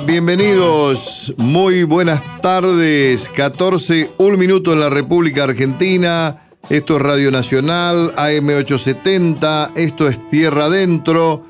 Hola, 0.00 0.12
bienvenidos. 0.12 1.34
Muy 1.36 1.82
buenas 1.82 2.22
tardes. 2.40 3.28
14, 3.28 4.10
un 4.16 4.38
minuto 4.38 4.72
en 4.72 4.80
la 4.80 4.88
República 4.88 5.44
Argentina. 5.44 6.46
Esto 6.70 6.96
es 6.96 7.02
Radio 7.02 7.30
Nacional, 7.30 8.10
AM870. 8.16 9.72
Esto 9.76 10.08
es 10.08 10.18
Tierra 10.30 10.66
Adentro. 10.66 11.44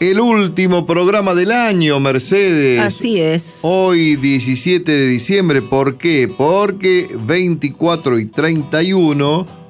El 0.00 0.20
último 0.20 0.86
programa 0.86 1.34
del 1.34 1.52
año, 1.52 2.00
Mercedes. 2.00 2.80
Así 2.80 3.20
es. 3.20 3.58
Hoy, 3.62 4.16
17 4.16 4.90
de 4.90 5.06
diciembre. 5.06 5.60
¿Por 5.60 5.98
qué? 5.98 6.28
Porque 6.34 7.14
24 7.26 8.20
y 8.20 8.24
31 8.24 9.63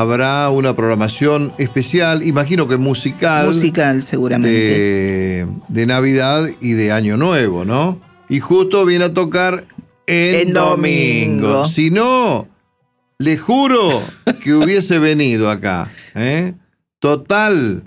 habrá 0.00 0.48
una 0.50 0.76
programación 0.76 1.52
especial, 1.58 2.22
imagino 2.22 2.68
que 2.68 2.76
musical. 2.76 3.48
Musical, 3.48 4.04
seguramente. 4.04 5.44
De, 5.68 5.86
Navidad 5.86 6.48
y 6.60 6.72
de 6.72 6.92
Año 6.92 7.16
Nuevo, 7.16 7.64
¿no? 7.64 8.00
Y 8.28 8.38
justo 8.38 8.84
viene 8.84 9.06
a 9.06 9.14
tocar 9.14 9.66
en, 10.06 10.52
domingo. 10.52 11.64
Si 11.64 11.90
no, 11.90 12.46
le 13.18 13.36
juro 13.36 14.00
que 14.44 14.54
hubiese 14.54 15.00
venido 15.00 15.50
acá. 15.50 15.90
¿eh? 16.14 16.54
Total. 17.00 17.82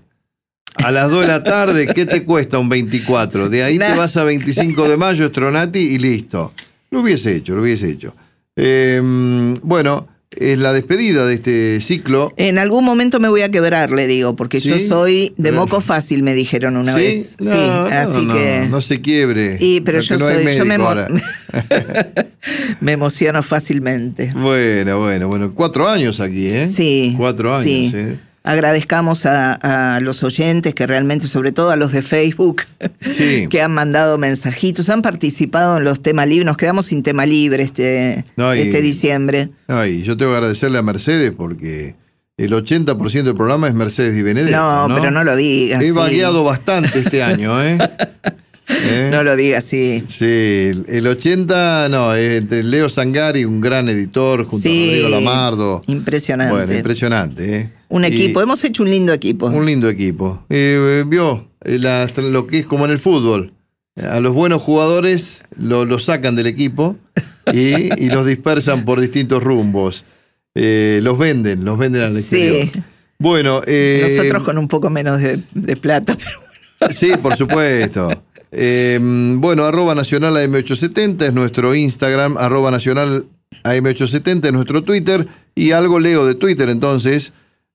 A 0.75 0.91
las 0.91 1.09
2 1.12 1.21
de 1.21 1.27
la 1.27 1.43
tarde, 1.43 1.87
¿qué 1.87 2.05
te 2.05 2.26
cuesta 2.26 2.57
un 2.59 2.67
24? 2.67 3.49
De 3.49 3.63
ahí 3.63 3.77
te 3.77 3.95
vas 3.95 4.17
a 4.17 4.26
25 4.26 4.89
de 4.89 4.98
mayo, 4.98 5.27
Stronati, 5.29 5.79
y 5.79 5.98
listo. 5.98 6.54
Lo 6.89 7.01
hubiese 7.01 7.35
hecho, 7.35 7.55
lo 7.55 7.62
hubiese 7.62 7.89
hecho. 7.89 8.13
Em, 8.55 9.54
bueno, 9.63 10.07
es 10.41 10.59
la 10.59 10.73
despedida 10.73 11.25
de 11.25 11.35
este 11.35 11.81
ciclo. 11.81 12.34
En 12.37 12.57
algún 12.57 12.84
momento 12.84 13.20
me 13.20 13.29
voy 13.29 13.41
a 13.41 13.49
quebrar, 13.49 13.91
le 13.91 14.07
digo, 14.07 14.35
porque 14.35 14.59
yo 14.59 14.77
soy 14.79 15.33
de 15.37 15.51
moco 15.51 15.81
fácil, 15.81 16.23
me 16.23 16.33
dijeron 16.33 16.77
una 16.77 16.95
vez. 16.95 17.35
sí, 17.39 17.49
así 17.49 18.27
que. 18.27 18.67
No 18.70 18.81
se 18.81 19.01
quiebre. 19.01 19.57
Y, 19.59 19.81
pero 19.81 19.99
yo 19.99 20.17
soy. 20.17 20.57
yo 20.57 20.65
me, 20.65 20.77
me, 22.81 22.91
emociono 22.91 23.43
fácilmente. 23.43 24.31
Bueno, 24.35 24.99
bueno, 24.99 25.27
bueno. 25.27 25.53
Cuatro 25.53 25.87
años 25.87 26.20
aquí, 26.20 26.48
¿eh? 26.48 26.65
Sí. 26.65 27.13
Cuatro 27.17 27.53
años, 27.53 27.65
sí. 27.65 27.91
¿eh? 27.93 28.17
Agradezcamos 28.43 29.27
a, 29.27 29.99
los 30.01 30.23
oyentes 30.23 30.73
que 30.73 30.87
realmente, 30.87 31.27
sobre 31.27 31.51
todo 31.51 31.70
a 31.70 31.75
los 31.75 31.91
de 31.91 32.01
Facebook, 32.01 32.63
que 33.49 33.61
han 33.61 33.71
mandado 33.71 34.17
mensajitos, 34.17 34.89
han 34.89 35.03
participado 35.03 35.77
en 35.77 35.83
los 35.83 36.01
temas 36.01 36.27
libres. 36.27 36.45
Nos 36.45 36.57
quedamos 36.57 36.87
sin 36.87 37.03
tema 37.03 37.25
libre 37.25 37.61
este, 37.61 38.25
este 38.37 38.81
diciembre. 38.81 39.49
Ay, 39.67 40.01
yo 40.01 40.17
tengo 40.17 40.31
que 40.31 40.37
agradecerle 40.37 40.79
a 40.79 40.81
Mercedes 40.81 41.31
porque 41.37 41.95
el 42.37 42.51
80% 42.51 43.23
del 43.23 43.35
programa 43.35 43.67
es 43.67 43.75
Mercedes 43.75 44.17
y 44.17 44.23
Benedetto. 44.23 44.87
No, 44.87 44.95
pero 44.95 45.11
no 45.11 45.23
lo 45.23 45.35
digas. 45.35 45.83
He 45.83 45.91
vagueado 45.91 46.43
bastante 46.43 46.98
este 46.98 47.21
año, 47.23 47.61
¿eh? 47.63 47.77
¿Eh? 48.70 49.09
No 49.11 49.23
lo 49.23 49.35
digas 49.35 49.65
así. 49.65 50.03
Sí, 50.07 50.71
el 50.87 51.05
80, 51.05 51.89
no, 51.89 52.15
entre 52.15 52.63
Leo 52.63 52.89
Sangari, 52.89 53.45
un 53.45 53.61
gran 53.61 53.87
editor, 53.89 54.45
junto 54.45 54.67
a 54.67 54.71
Rodrigo 54.71 55.09
Lamardo. 55.09 55.81
Impresionante. 55.85 56.55
Bueno, 56.55 56.73
impresionante, 56.73 57.55
¿eh? 57.55 57.70
Un 57.91 58.05
equipo, 58.05 58.41
hemos 58.41 58.63
hecho 58.63 58.84
un 58.84 58.89
lindo 58.89 59.13
equipo. 59.13 59.47
Un 59.47 59.65
lindo 59.65 59.89
equipo. 59.89 60.43
Eh, 60.49 61.03
vio 61.05 61.49
lo 61.63 62.48
que 62.48 62.59
es 62.59 62.65
como 62.65 62.85
en 62.85 62.91
el 62.91 62.99
fútbol. 62.99 63.53
A 64.01 64.19
los 64.19 64.33
buenos 64.33 64.61
jugadores 64.61 65.44
lo, 65.57 65.99
sacan 65.99 66.35
del 66.35 66.47
equipo 66.47 66.95
y, 67.53 68.09
los 68.09 68.25
dispersan 68.25 68.85
por 68.85 68.99
distintos 68.99 69.43
rumbos. 69.43 70.05
los 70.55 71.17
venden, 71.17 71.66
los 71.66 71.77
venden 71.77 72.03
al 72.03 72.17
exterior. 72.17 72.69
Sí. 72.71 72.81
Bueno, 73.19 73.61
nosotros 73.61 74.43
con 74.43 74.57
un 74.57 74.67
poco 74.67 74.89
menos 74.89 75.21
de, 75.21 75.75
plata, 75.77 76.17
pero 76.79 76.93
Sí, 76.93 77.11
por 77.21 77.35
supuesto. 77.35 78.23
Em, 78.51 79.39
bueno, 79.39 79.66
arroba 79.66 79.95
nacional 79.95 80.35
AM870 80.35 81.27
es 81.27 81.33
nuestro 81.33 81.75
Instagram, 81.75 82.37
arroba 82.37 82.71
nacional 82.71 83.27
AM870 83.63 84.45
es 84.45 84.53
nuestro 84.53 84.83
Twitter 84.83 85.27
y 85.55 85.71
algo 85.71 85.99
leo 85.99 86.25
de 86.25 86.35
Twitter 86.35 86.69
entonces. 86.69 87.33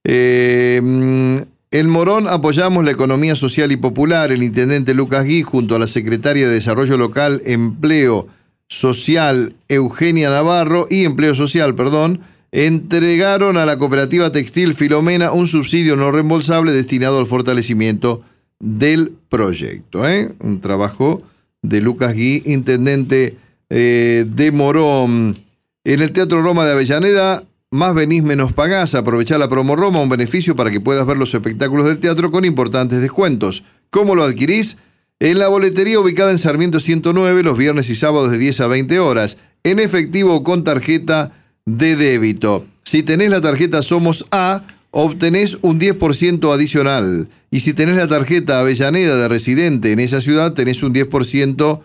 Em, 0.08 1.44
en 1.72 1.90
Morón 1.90 2.28
apoyamos 2.28 2.84
la 2.84 2.92
economía 2.92 3.34
social 3.34 3.72
y 3.72 3.76
popular. 3.76 4.30
El 4.30 4.44
intendente 4.44 4.94
Lucas 4.94 5.24
Gui, 5.24 5.42
junto 5.42 5.74
a 5.74 5.80
la 5.80 5.88
secretaria 5.88 6.46
de 6.46 6.54
Desarrollo 6.54 6.96
Local, 6.96 7.42
Empleo 7.44 8.28
Social 8.68 9.56
Eugenia 9.68 10.30
Navarro 10.30 10.86
y 10.88 11.04
Empleo 11.04 11.34
Social, 11.34 11.74
perdón, 11.74 12.20
entregaron 12.52 13.56
a 13.56 13.66
la 13.66 13.78
cooperativa 13.78 14.30
textil 14.30 14.74
Filomena 14.74 15.32
un 15.32 15.48
subsidio 15.48 15.96
no 15.96 16.12
reembolsable 16.12 16.70
destinado 16.70 17.18
al 17.18 17.26
fortalecimiento 17.26 18.22
del 18.60 19.12
proyecto. 19.28 20.08
¿eh? 20.08 20.32
Un 20.38 20.60
trabajo 20.60 21.22
de 21.62 21.80
Lucas 21.80 22.14
Gui, 22.14 22.44
intendente 22.46 23.38
eh, 23.70 24.24
de 24.24 24.52
Morón. 24.52 25.36
En 25.82 26.00
el 26.00 26.12
Teatro 26.12 26.42
Roma 26.42 26.64
de 26.64 26.72
Avellaneda, 26.72 27.42
más 27.76 27.94
venís, 27.94 28.22
menos 28.22 28.53
pagás. 28.53 28.94
Aprovechá 28.94 29.38
la 29.38 29.48
promo 29.48 29.76
Roma, 29.76 30.00
un 30.00 30.09
beneficio 30.09 30.56
para 30.56 30.70
que 30.70 30.81
puedas 30.81 31.06
ver 31.06 31.16
los 31.16 31.34
espectáculos 31.34 31.87
del 31.87 31.98
teatro 31.98 32.31
con 32.31 32.44
importantes 32.44 33.00
descuentos. 33.00 33.64
¿Cómo 33.91 34.14
lo 34.14 34.25
adquirís? 34.25 34.76
En 35.20 35.38
la 35.38 35.48
boletería 35.48 36.00
ubicada 36.00 36.31
en 36.31 36.38
Sarmiento 36.38 36.81
109, 36.81 37.42
los 37.42 37.56
viernes 37.56 37.88
y 37.88 37.94
sábados 37.94 38.31
de 38.31 38.38
10 38.38 38.60
a 38.60 38.66
20 38.66 38.98
horas. 38.98 39.38
En 39.65 39.78
efectivo 39.78 40.34
o 40.34 40.44
con 40.44 40.65
tarjeta 40.65 41.32
de 41.65 41.97
débito. 41.97 42.66
Si 42.84 43.03
tenés 43.03 43.31
la 43.31 43.41
tarjeta 43.41 43.82
Somos 43.82 44.26
A, 44.31 44.62
obtenés 44.91 45.59
un 45.62 45.81
10% 45.81 46.53
adicional. 46.53 47.28
Y 47.50 47.60
si 47.60 47.75
tenés 47.75 47.97
la 47.97 48.06
tarjeta 48.06 48.60
Avellaneda 48.60 49.16
de 49.16 49.28
residente 49.28 49.92
en 49.92 50.00
esa 50.00 50.20
ciudad, 50.20 50.53
tenés 50.53 50.82
un 50.82 50.94
10% 50.94 51.81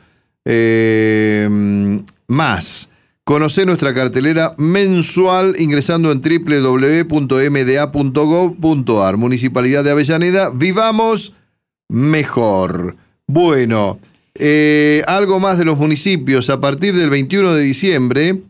eh, 0.45 1.49
más. 2.27 2.90
Conocé 3.23 3.67
nuestra 3.67 3.93
cartelera 3.93 4.55
mensual 4.57 5.53
ingresando 5.59 6.11
en 6.11 6.21
www.mda.gov.ar. 6.21 9.17
Municipalidad 9.17 9.83
de 9.83 9.91
Avellaneda, 9.91 10.49
vivamos 10.49 11.35
mejor. 11.87 12.97
Bueno, 13.27 13.99
eh, 14.33 15.03
algo 15.05 15.39
más 15.39 15.59
de 15.59 15.65
los 15.65 15.77
municipios. 15.77 16.49
A 16.49 16.59
partir 16.59 16.95
del 16.95 17.11
21 17.11 17.53
de 17.53 17.61
diciembre, 17.61 18.41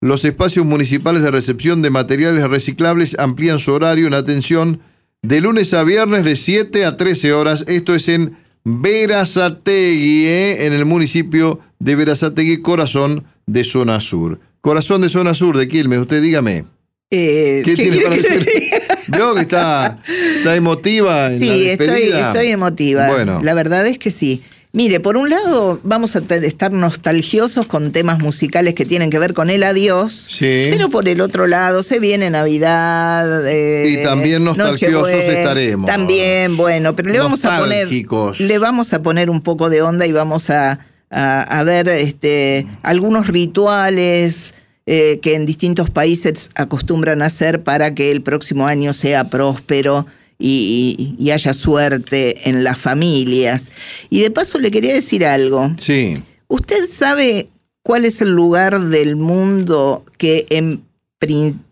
los 0.00 0.24
espacios 0.24 0.64
municipales 0.64 1.22
de 1.22 1.30
recepción 1.30 1.82
de 1.82 1.90
materiales 1.90 2.48
reciclables 2.48 3.18
amplían 3.18 3.58
su 3.58 3.72
horario 3.72 4.06
en 4.06 4.14
atención 4.14 4.80
de 5.20 5.42
lunes 5.42 5.74
a 5.74 5.84
viernes 5.84 6.24
de 6.24 6.36
7 6.36 6.86
a 6.86 6.96
13 6.96 7.34
horas. 7.34 7.66
Esto 7.68 7.94
es 7.94 8.08
en 8.08 8.38
Verazategui, 8.64 10.24
¿eh? 10.24 10.64
en 10.66 10.72
el 10.72 10.86
municipio 10.86 11.60
de 11.78 11.96
Verazategui, 11.96 12.62
corazón 12.62 13.26
de 13.46 13.64
zona 13.64 14.00
sur. 14.00 14.40
Corazón 14.60 15.02
de 15.02 15.08
zona 15.08 15.34
sur 15.34 15.56
de 15.56 15.68
Quilmes, 15.68 16.00
usted 16.00 16.20
dígame. 16.20 16.64
Eh, 17.10 17.62
¿Qué, 17.64 17.76
tiene 17.76 17.98
para 17.98 18.16
decir? 18.16 18.46
Veo 19.08 19.34
que 19.34 19.42
está, 19.42 19.96
está 20.38 20.56
emotiva. 20.56 21.32
En 21.32 21.38
sí, 21.38 21.68
estoy, 21.68 22.10
estoy 22.12 22.48
emotiva. 22.48 23.06
Bueno. 23.06 23.40
La 23.42 23.54
verdad 23.54 23.86
es 23.86 23.98
que 23.98 24.10
sí. 24.10 24.42
Mire, 24.72 25.00
por 25.00 25.16
un 25.16 25.30
lado 25.30 25.80
vamos 25.84 26.16
a 26.16 26.22
estar 26.42 26.70
nostalgiosos 26.70 27.64
con 27.64 27.92
temas 27.92 28.18
musicales 28.18 28.74
que 28.74 28.84
tienen 28.84 29.08
que 29.08 29.18
ver 29.18 29.32
con 29.32 29.48
el 29.48 29.62
adiós, 29.62 30.28
sí. 30.30 30.66
pero 30.70 30.90
por 30.90 31.08
el 31.08 31.22
otro 31.22 31.46
lado 31.46 31.82
se 31.82 31.98
viene 31.98 32.28
Navidad. 32.28 33.48
Eh, 33.48 33.88
y 33.88 34.02
también 34.02 34.44
nostalgiosos 34.44 35.08
estaremos. 35.08 35.86
También, 35.86 36.58
bueno, 36.58 36.94
pero 36.94 37.08
le 37.08 37.18
vamos 37.18 37.42
a 37.46 37.58
poner 37.58 37.88
le 37.88 38.58
vamos 38.58 38.92
a 38.92 39.00
poner 39.00 39.30
un 39.30 39.40
poco 39.40 39.70
de 39.70 39.80
onda 39.80 40.06
y 40.06 40.12
vamos 40.12 40.50
a, 40.50 40.80
ver 41.10 41.88
este, 41.88 42.66
algunos 42.82 43.28
rituales. 43.28 44.54
Eh, 44.88 45.18
que 45.20 45.34
en 45.34 45.46
distintos 45.46 45.90
países 45.90 46.52
acostumbran 46.54 47.20
a 47.20 47.24
hacer 47.24 47.64
para 47.64 47.92
que 47.92 48.12
el 48.12 48.22
próximo 48.22 48.68
año 48.68 48.92
sea 48.92 49.28
próspero 49.30 50.06
y, 50.38 51.30
haya 51.32 51.52
suerte 51.54 52.48
en 52.48 52.64
las 52.64 52.78
familias. 52.78 53.70
Y 54.10 54.20
de 54.20 54.30
paso 54.30 54.58
le 54.58 54.70
quería 54.70 54.94
decir 54.94 55.24
algo. 55.24 55.72
Sí. 55.78 56.22
¿Usted 56.48 56.86
sabe 56.88 57.48
cuál 57.82 58.04
es 58.04 58.20
el 58.20 58.30
lugar 58.30 58.78
del 58.80 59.16
mundo 59.16 60.04
que, 60.18 60.46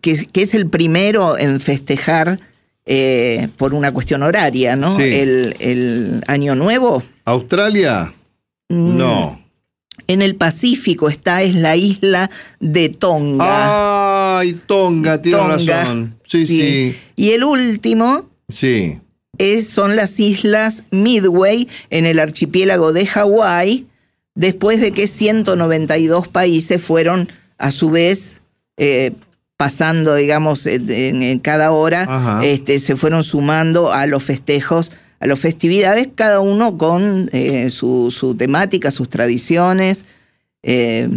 que, 0.01 0.27
es 0.33 0.53
el 0.53 0.69
primero 0.69 1.37
en 1.37 1.59
festejar 1.59 2.39
eh, 2.85 3.49
por 3.57 3.73
una 3.73 3.91
cuestión 3.91 4.23
horaria, 4.23 4.75
¿no? 4.75 4.99
El, 4.99 6.23
Año 6.27 6.55
Nuevo. 6.55 7.03
¿Australia? 7.25 8.13
Mm. 8.69 8.97
No. 8.97 9.41
En 10.07 10.21
el 10.21 10.35
Pacífico 10.35 11.09
está, 11.09 11.41
es 11.41 11.55
la 11.55 11.75
isla 11.75 12.29
de 12.59 12.89
Tonga. 12.89 14.37
Ay, 14.39 14.61
Tonga, 14.67 15.21
tiene 15.21 15.39
razón. 15.39 16.15
sí, 16.27 16.45
sí. 16.45 16.97
Y 17.15 17.31
el 17.31 17.43
último 17.43 18.29
Sí. 18.49 18.99
son 19.67 19.95
las 19.95 20.19
islas 20.19 20.83
Midway 20.91 21.67
en 21.89 22.05
el 22.05 22.19
archipiélago 22.19 22.93
de 22.93 23.07
Hawái, 23.07 23.87
después 24.35 24.79
de 24.81 24.91
que 24.91 25.07
192 25.07 26.27
países 26.27 26.81
fueron 26.81 27.29
a 27.57 27.71
su 27.71 27.89
vez 27.89 28.41
eh, 28.77 29.13
pasando, 29.57 30.15
digamos, 30.15 30.67
en, 30.67 31.39
cada 31.39 31.71
hora, 31.71 32.41
este, 32.43 32.79
se 32.79 32.95
fueron 32.95 33.23
sumando 33.23 33.93
a 33.93 34.05
los 34.05 34.23
festejos 34.23 34.91
a 35.25 35.27
las 35.27 35.39
festividades, 35.39 36.09
cada 36.15 36.39
uno 36.39 36.77
con 36.77 37.29
eh, 37.33 37.69
su, 37.69 38.35
temática, 38.37 38.91
sus 38.91 39.09
tradiciones, 39.09 40.05
eh, 40.63 41.09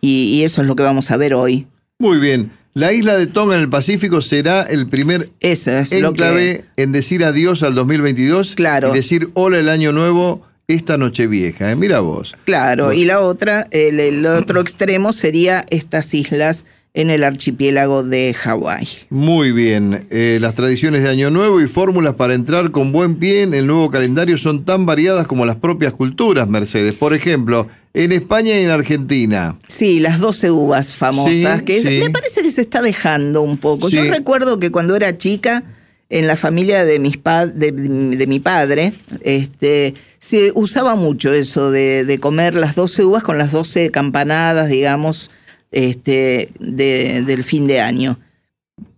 y, 0.00 0.42
eso 0.42 0.60
es 0.60 0.66
lo 0.66 0.76
que 0.76 0.82
vamos 0.82 1.10
a 1.10 1.16
ver 1.16 1.34
hoy. 1.34 1.66
Muy 1.98 2.18
bien. 2.18 2.52
La 2.74 2.92
isla 2.92 3.16
de 3.16 3.26
Tonga 3.26 3.54
en 3.54 3.60
el 3.60 3.68
Pacífico 3.68 4.22
será 4.22 4.62
el 4.62 4.88
primer 4.88 5.30
eso 5.40 5.72
es 5.72 5.92
enclave 5.92 6.64
en 6.76 6.90
decir 6.90 7.22
adiós 7.22 7.62
al 7.62 7.74
2022 7.74 8.54
claro. 8.54 8.90
y 8.90 8.96
decir 8.96 9.28
hola 9.34 9.58
el 9.58 9.68
año 9.68 9.92
nuevo 9.92 10.42
esta 10.68 10.96
noche 10.96 11.26
vieja. 11.26 11.70
¿eh? 11.70 11.76
Mira 11.76 12.00
vos. 12.00 12.34
Claro, 12.44 12.94
y 12.94 13.04
la 13.04 13.20
otra, 13.20 13.66
el 13.70 14.24
otro 14.24 14.60
extremo 14.60 15.12
sería 15.12 15.66
estas 15.68 16.14
islas 16.14 16.64
en 16.94 17.10
el 17.10 17.24
archipiélago 17.24 18.02
de 18.02 18.34
Hawái. 18.34 18.86
Muy 19.08 19.52
bien, 19.52 20.06
eh, 20.10 20.38
las 20.40 20.54
tradiciones 20.54 21.02
de 21.02 21.08
Año 21.08 21.30
Nuevo 21.30 21.60
y 21.60 21.66
fórmulas 21.66 22.14
para 22.14 22.34
entrar 22.34 22.70
con 22.70 22.92
buen 22.92 23.16
pie 23.16 23.42
en 23.42 23.54
el 23.54 23.66
nuevo 23.66 23.90
calendario 23.90 24.36
son 24.36 24.64
tan 24.64 24.84
variadas 24.84 25.26
como 25.26 25.46
las 25.46 25.56
propias 25.56 25.94
culturas, 25.94 26.48
Mercedes. 26.48 26.92
Por 26.94 27.14
ejemplo, 27.14 27.66
en 27.94 28.12
España 28.12 28.58
y 28.58 28.64
en 28.64 28.70
Argentina. 28.70 29.56
Sí, 29.68 30.00
las 30.00 30.20
12 30.20 30.50
uvas 30.50 30.94
famosas, 30.94 31.62
que 31.62 31.82
me 32.00 32.10
parece 32.10 32.42
que 32.42 32.50
se 32.50 32.60
está 32.60 32.82
dejando 32.82 33.40
un 33.40 33.56
poco. 33.56 33.88
Yo 33.88 34.04
recuerdo 34.04 34.58
que 34.58 34.70
cuando 34.70 34.94
era 34.94 35.16
chica, 35.16 35.62
en 36.10 36.26
la 36.26 36.36
familia 36.36 36.84
de, 36.84 36.98
mis 36.98 37.18
de, 37.22 38.26
mi 38.28 38.38
padre, 38.38 38.92
este, 39.22 39.94
se 40.18 40.52
usaba 40.54 40.94
mucho 40.94 41.32
eso 41.32 41.70
de, 41.70 42.04
de 42.04 42.18
comer 42.18 42.52
las 42.54 42.74
12 42.74 43.02
uvas 43.04 43.22
con 43.22 43.38
las 43.38 43.50
12 43.50 43.90
campanadas, 43.90 44.68
digamos, 44.68 45.30
este, 45.72 46.50
del 46.60 47.44
fin 47.44 47.66
de 47.66 47.80
año. 47.80 48.18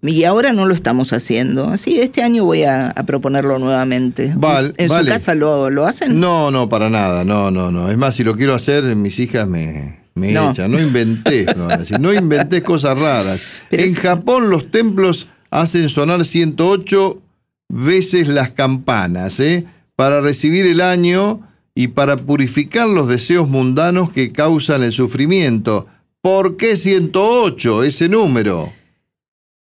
Y 0.03 0.25
ahora 0.25 0.53
no 0.53 0.67
lo 0.67 0.75
estamos 0.75 1.13
haciendo. 1.13 1.69
Así, 1.69 1.99
este 1.99 2.23
año 2.23 2.45
voy 2.45 2.65
a, 2.65 2.95
proponerlo 3.07 3.59
nuevamente. 3.59 4.35
¿En 4.77 4.89
su 4.89 5.07
casa 5.07 5.35
lo, 5.35 5.87
hacen? 5.87 6.21
No, 6.21 6.51
no, 6.51 6.69
para 6.69 6.91
nada. 6.91 7.25
No, 7.25 7.51
no, 7.51 7.71
no. 7.71 7.91
Es 7.91 7.97
más, 7.97 8.15
si 8.15 8.25
lo 8.25 8.35
quiero 8.37 8.55
hacer, 8.55 8.85
mis 8.97 9.19
hijas 9.19 9.49
me, 9.49 10.01
me 10.15 10.33
echan. 10.33 10.71
No 10.71 10.81
inventé, 10.81 11.47
no, 12.01 12.13
inventé 12.13 12.63
cosas 12.63 12.99
raras. 12.99 13.63
en 13.71 13.95
Japón 13.95 14.51
los 14.51 14.71
templos 14.71 15.29
hacen 15.51 15.89
sonar 15.89 16.25
108 16.25 17.23
veces 17.69 18.29
las 18.29 18.51
campanas, 18.51 19.41
¿eh? 19.41 19.65
Para 19.97 20.21
recibir 20.21 20.67
el 20.67 20.81
año 20.81 21.41
y 21.75 21.89
para 21.89 22.17
purificar 22.17 22.89
los 22.89 23.09
deseos 23.09 23.49
mundanos 23.49 24.11
que 24.11 24.33
causan 24.33 24.83
el 24.83 24.93
sufrimiento. 24.93 25.87
¿Por 26.25 26.57
qué 26.57 26.79
108 26.79 27.85
ese 27.85 28.09
número? 28.09 28.73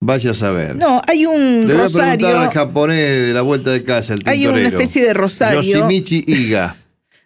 Vaya 0.00 0.32
a 0.32 0.34
saber. 0.34 0.74
No, 0.74 1.00
hay 1.06 1.24
un 1.24 1.68
Le 1.68 1.74
voy 1.74 1.84
a 1.84 1.88
preguntar 1.88 2.34
al 2.34 2.50
japonés 2.50 3.28
de 3.28 3.32
la 3.32 3.42
vuelta 3.42 3.70
de 3.70 3.84
casa, 3.84 4.14
el 4.14 4.22
Hay 4.24 4.44
una 4.44 4.66
especie 4.66 5.04
de 5.04 5.14
rosario. 5.14 5.60
Yoshimichi 5.60 6.24
Iga. 6.26 6.76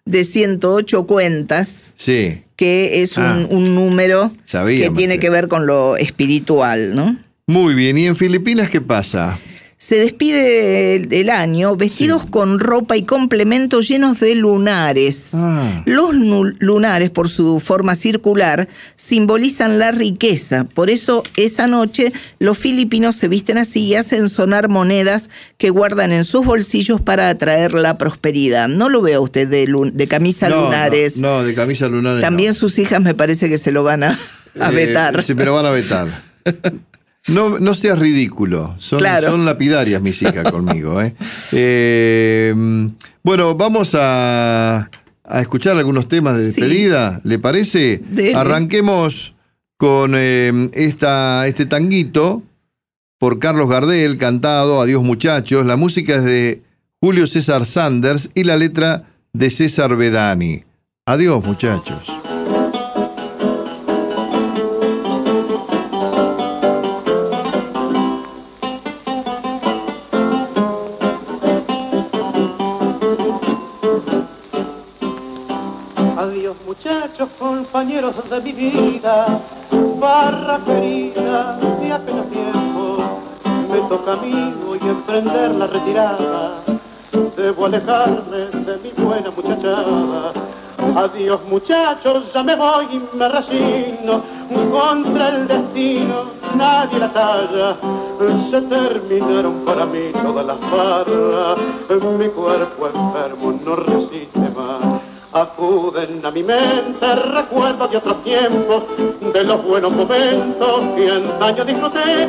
De 0.05 0.25
108 0.27 1.07
cuentas. 1.07 1.95
Sí. 1.97 2.43
Que 2.57 3.01
es 3.01 3.17
un, 3.17 3.25
ah. 3.25 3.37
número 3.49 4.33
que 4.51 4.93
tiene 4.95 5.19
que 5.19 5.31
ver 5.31 5.49
con 5.49 5.65
lo 5.65 5.97
espiritual, 5.97 6.95
¿no? 6.95 7.17
Muy 7.47 7.75
bien. 7.75 7.97
¿Y 7.97 8.09
en 8.09 8.17
Filipinas 8.17 8.69
qué 8.69 8.83
pasa? 8.83 9.39
Se 9.85 9.97
despide 9.97 10.95
el, 10.95 11.29
año 11.29 11.75
vestidos 11.75 12.25
con 12.25 12.61
ropa 12.61 12.97
y 12.97 13.03
complementos 13.03 13.89
llenos 13.89 14.21
de 14.21 14.37
lunares. 14.37 15.31
Ah. 15.35 15.83
Los 15.87 16.15
lunares, 16.15 17.11
por 17.11 17.29
su 17.29 17.59
forma 17.59 17.97
circular, 17.97 18.69
simbolizan 18.95 19.81
la 19.81 19.91
riqueza. 19.91 20.63
Por 20.63 20.89
eso 20.89 21.25
esa 21.37 21.67
noche 21.67 22.13
los 22.39 22.59
filipinos 22.59 23.17
se 23.17 23.27
visten 23.27 23.59
así 23.59 23.87
y 23.87 23.97
hacen 23.97 24.29
sonar 24.29 24.69
monedas 24.69 25.31
que 25.59 25.71
guardan 25.71 26.13
en 26.13 26.23
sus 26.23 26.47
bolsillos 26.47 27.01
para 27.01 27.29
atraer 27.29 27.75
la 27.75 27.99
prosperidad. 27.99 28.69
No 28.69 28.89
lo 28.89 29.03
veo 29.03 29.21
usted 29.21 29.49
de, 29.49 29.67
de 29.93 30.07
camisa 30.07 30.49
lunares. 30.49 31.17
No, 31.17 31.43
de 31.43 31.55
camisa 31.57 31.89
lunares. 31.89 32.23
También 32.23 32.55
sus 32.55 32.79
hijas 32.79 33.01
me 33.03 33.15
parece 33.15 33.49
que 33.49 33.59
se 33.59 33.73
lo 33.73 33.83
van 33.83 34.05
a, 34.05 34.17
a 34.61 34.71
eh, 34.71 34.75
vetar. 34.77 35.25
Sí, 35.25 35.35
pero 35.35 35.55
van 35.55 35.67
a 35.67 35.71
vetar. 35.71 36.23
No, 37.29 37.59
no 37.59 37.75
seas 37.75 37.99
ridículo. 37.99 38.75
Son, 38.79 39.01
son 39.23 39.45
lapidarias 39.45 40.03
mis 40.03 40.21
hijas 40.23 40.51
conmigo. 40.51 41.01
¿eh? 41.01 41.15
Eh, 41.55 42.55
bueno, 43.23 43.55
vamos 43.55 43.95
a, 43.99 44.91
escuchar 45.35 45.77
algunos 45.77 46.09
temas 46.09 46.39
de 46.39 46.45
despedida. 46.45 47.21
¿Le 47.25 47.39
parece? 47.39 48.03
Arranquemos 48.35 49.35
con 49.77 50.15
eh, 50.17 50.69
esta, 50.73 51.47
este 51.47 51.67
tanguito 51.67 52.43
por 53.19 53.39
Carlos 53.39 53.69
Gardel, 53.69 54.19
cantado 54.19 54.81
Adiós 54.81 55.03
muchachos. 55.03 55.67
La 55.67 55.77
música 55.77 56.17
es 56.17 56.25
de 56.25 56.63
Julio 57.01 57.27
César 57.27 57.65
Sanders 57.65 58.31
y 58.35 58.45
la 58.45 58.57
letra 58.57 59.05
de 59.33 59.51
César 59.51 59.97
Bedani. 59.97 60.65
Adiós 61.07 61.45
muchachos. 61.45 62.11
Compañeros 77.39 78.15
de 78.29 78.41
mi 78.41 78.53
vida, 78.53 79.41
barra 79.99 80.59
querida 80.65 81.59
de 81.81 81.93
apenas 81.93 82.27
tiempo, 82.31 82.99
me 83.71 83.81
toca 83.89 84.13
a 84.13 84.17
mí 84.17 84.55
hoy 84.69 84.79
emprender 84.83 85.51
la 85.53 85.67
retirada, 85.67 86.63
debo 87.37 87.67
alejarme 87.67 88.39
de 88.67 88.79
mi 88.79 88.91
buena 89.05 89.31
muchachada. 89.31 90.33
Adiós 90.97 91.41
muchachos, 91.49 92.25
ya 92.35 92.43
me 92.43 92.57
voy 92.57 92.87
y 92.93 93.17
me 93.17 93.29
resigno, 93.29 94.23
contra 94.73 95.29
el 95.29 95.49
destino 95.49 96.43
nadie 96.57 96.99
la 96.99 97.13
talla, 97.13 97.77
se 98.51 98.61
terminaron 98.63 99.65
para 99.65 99.87
mí 99.87 100.13
todas 100.23 100.47
las 100.47 100.61
barras, 100.61 101.59
mi 102.19 102.29
cuerpo 102.29 102.89
enfermo 102.89 103.59
no 103.65 103.77
resiste 103.77 104.51
más 104.57 104.92
acuden 105.33 106.25
a 106.25 106.31
mi 106.31 106.43
mente 106.43 107.15
recuerdos 107.15 107.91
de 107.91 107.97
otros 107.97 108.25
tiempos, 108.25 108.83
de 109.33 109.45
los 109.45 109.65
buenos 109.65 109.93
momentos 109.93 110.81
que 110.97 111.11
antaño 111.11 111.65
disfruté, 111.65 112.29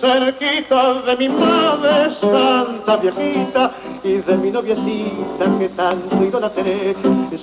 cerquita 0.00 1.02
de 1.02 1.16
mi 1.16 1.28
madre 1.28 2.14
santa 2.20 2.96
viejita 2.96 3.72
y 4.02 4.12
de 4.12 4.36
mi 4.36 4.50
noviecita 4.50 5.58
que 5.58 5.68
tanto 5.70 6.24
idolatré. 6.24 6.94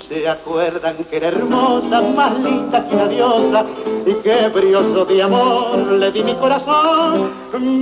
Se 0.07 0.27
acuerdan 0.27 0.97
que 1.09 1.17
era 1.17 1.27
hermosa, 1.27 2.01
más 2.01 2.39
linda 2.39 2.87
que 2.87 2.95
una 2.95 3.07
diosa 3.07 3.65
y 4.05 4.13
que 4.15 4.47
brioso 4.49 5.05
de 5.05 5.23
amor 5.23 5.77
le 5.77 6.11
di 6.11 6.23
mi 6.23 6.33
corazón, 6.35 7.31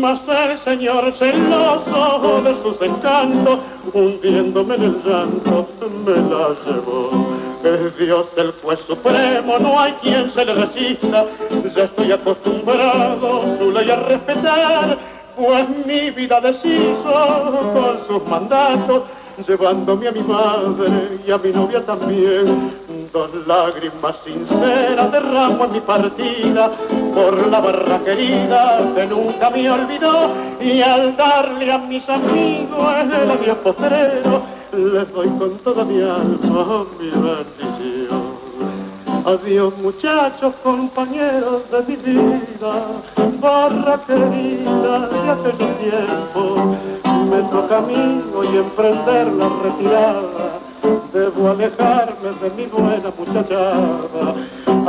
mas 0.02 0.20
el 0.28 0.60
Señor 0.64 1.14
celoso 1.20 2.42
de 2.42 2.64
sus 2.64 2.82
encantos, 2.82 3.60
hundiéndome 3.94 4.76
en 4.76 4.84
el 4.84 5.04
llanto, 5.04 5.68
me 6.06 6.16
la 6.16 6.56
llevó. 6.66 7.19
Es 7.64 7.98
Dios 7.98 8.28
el 8.38 8.54
juez 8.62 8.80
supremo, 8.88 9.60
no 9.60 9.78
hay 9.80 9.92
quien 10.02 10.34
se 10.34 10.46
le 10.46 10.54
resista. 10.54 11.26
Ya 11.76 11.84
estoy 11.84 12.12
acostumbrado 12.14 13.58
su 13.58 13.72
ley 13.72 13.92
a 13.92 13.98
respetar, 13.98 14.98
pues 15.36 15.70
mi 15.86 16.10
vida 16.12 16.40
deshizo 16.40 17.72
con 17.74 18.08
sus 18.08 18.26
mandatos, 18.28 19.04
llevándome 19.48 20.08
a 20.08 20.12
mi 20.12 20.22
madre 20.22 21.20
y 21.26 21.32
a 21.32 21.38
mi 21.38 21.52
novia 21.52 21.86
también. 21.86 22.74
Dos 23.12 23.32
lágrimas 23.48 24.16
sinceras 24.24 25.12
derramo 25.12 25.66
en 25.66 25.72
mi 25.72 25.82
partida 25.82 26.72
por 27.16 27.48
la 27.48 27.60
barra 27.60 28.00
querida 28.04 28.94
que 28.96 29.08
nunca 29.08 29.50
me 29.50 29.70
olvidó 29.70 30.32
y 30.62 30.82
al 30.84 31.18
darle 31.18 31.72
a 31.72 31.80
mis 31.80 32.08
amigos 32.08 32.88
el 33.04 33.32
adiós 33.32 33.58
postrero 33.64 34.44
les 34.74 35.12
doy 35.12 35.28
con 35.40 35.58
toda 35.64 35.84
mi 35.86 36.02
alma 36.02 36.86
mi 37.00 37.10
bendición. 37.10 37.99
Adiós 39.30 39.72
muchachos, 39.78 40.56
compañeros 40.64 41.62
de 41.70 41.84
mi 41.84 41.96
vida, 41.98 42.74
barra 43.40 44.00
querida 44.08 45.08
de 45.08 45.30
aquellos 45.30 45.78
tiempos. 45.78 46.78
Me 47.30 47.44
toca 47.52 47.78
a 47.78 47.82
mí 47.82 48.24
hoy 48.36 48.58
emprender 48.58 49.28
la 49.28 49.50
retirada, 49.62 50.60
debo 51.14 51.48
alejarme 51.48 52.30
de 52.42 52.50
mi 52.58 52.66
buena 52.66 53.14
muchachada. 53.20 54.34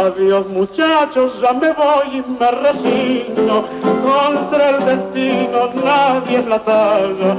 Adiós 0.07 0.47
muchachos, 0.49 1.35
ya 1.43 1.53
me 1.53 1.73
voy 1.75 2.09
y 2.15 2.25
me 2.41 2.51
resigno, 2.51 3.65
contra 4.03 4.71
el 4.71 4.87
destino 4.87 5.69
nadie 5.85 6.39
es 6.39 6.47
la 6.47 6.65
talla 6.65 7.37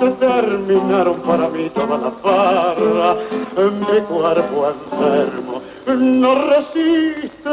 se 0.00 0.10
terminaron 0.12 1.20
para 1.22 1.48
mí 1.48 1.70
todas 1.70 2.00
las 2.00 2.22
barras, 2.22 3.16
mi 3.56 4.00
cuerpo 4.02 4.68
enfermo 4.68 5.62
no 5.96 6.50
resiste 6.50 7.48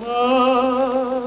más. 0.00 1.20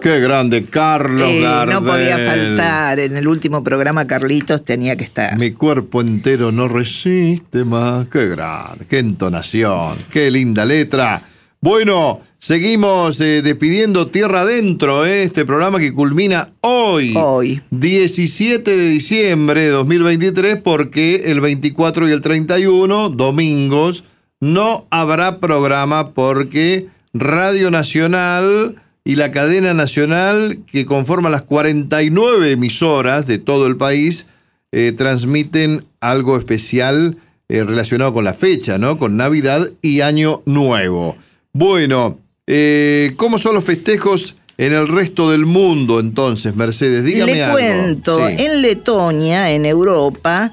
Qué 0.00 0.20
grande, 0.20 0.64
Carlos 0.64 1.28
No 1.68 1.84
podía 1.84 2.18
faltar. 2.18 3.00
En 3.00 3.16
el 3.16 3.26
último 3.26 3.64
programa, 3.64 4.06
Carlitos 4.06 4.64
tenía 4.64 4.96
que 4.96 5.04
estar. 5.04 5.36
Mi 5.36 5.50
cuerpo 5.50 6.00
entero 6.00 6.52
no 6.52 6.68
resiste 6.68 7.64
más. 7.64 8.06
Qué 8.08 8.26
grande, 8.28 8.86
qué 8.88 8.98
entonación, 8.98 9.96
qué 10.10 10.30
linda 10.30 10.64
letra. 10.64 11.22
Bueno, 11.60 12.20
seguimos 12.38 13.20
eh, 13.20 13.42
despidiendo 13.42 14.08
Tierra 14.08 14.42
Adentro, 14.42 15.04
eh, 15.04 15.22
este 15.22 15.44
programa 15.44 15.78
que 15.78 15.92
culmina 15.92 16.52
hoy. 16.60 17.14
Hoy. 17.16 17.60
17 17.70 18.76
de 18.76 18.88
diciembre 18.88 19.62
de 19.62 19.68
2023, 19.68 20.56
porque 20.56 21.30
el 21.30 21.40
24 21.40 22.08
y 22.08 22.12
el 22.12 22.20
31, 22.20 23.10
domingos, 23.10 24.04
no 24.40 24.86
habrá 24.90 25.40
programa 25.40 26.12
porque 26.12 26.86
Radio 27.12 27.70
Nacional 27.70 28.76
y 29.04 29.16
la 29.16 29.32
cadena 29.32 29.74
nacional 29.74 30.60
que 30.66 30.86
conforma 30.86 31.30
las 31.30 31.42
49 31.42 32.52
emisoras 32.52 33.26
de 33.26 33.38
todo 33.38 33.66
el 33.66 33.76
país 33.76 34.26
eh, 34.70 34.92
transmiten 34.96 35.86
algo 36.00 36.36
especial 36.36 37.16
relacionado 37.50 38.12
con 38.12 38.24
la 38.24 38.34
fecha, 38.34 38.76
¿no? 38.76 38.98
Con 38.98 39.16
Navidad 39.16 39.70
y 39.80 40.02
Año 40.02 40.42
Nuevo. 40.44 41.16
Bueno, 41.54 42.18
eh, 42.50 43.12
¿cómo 43.16 43.36
son 43.36 43.54
los 43.54 43.62
festejos 43.62 44.34
en 44.56 44.72
el 44.72 44.88
resto 44.88 45.30
del 45.30 45.44
mundo 45.44 46.00
entonces, 46.00 46.56
Mercedes? 46.56 47.04
Dígame 47.04 47.34
Le 47.34 47.50
cuento, 47.50 48.26
en 48.26 48.62
Letonia, 48.62 49.50
en 49.50 49.66
Europa, 49.66 50.50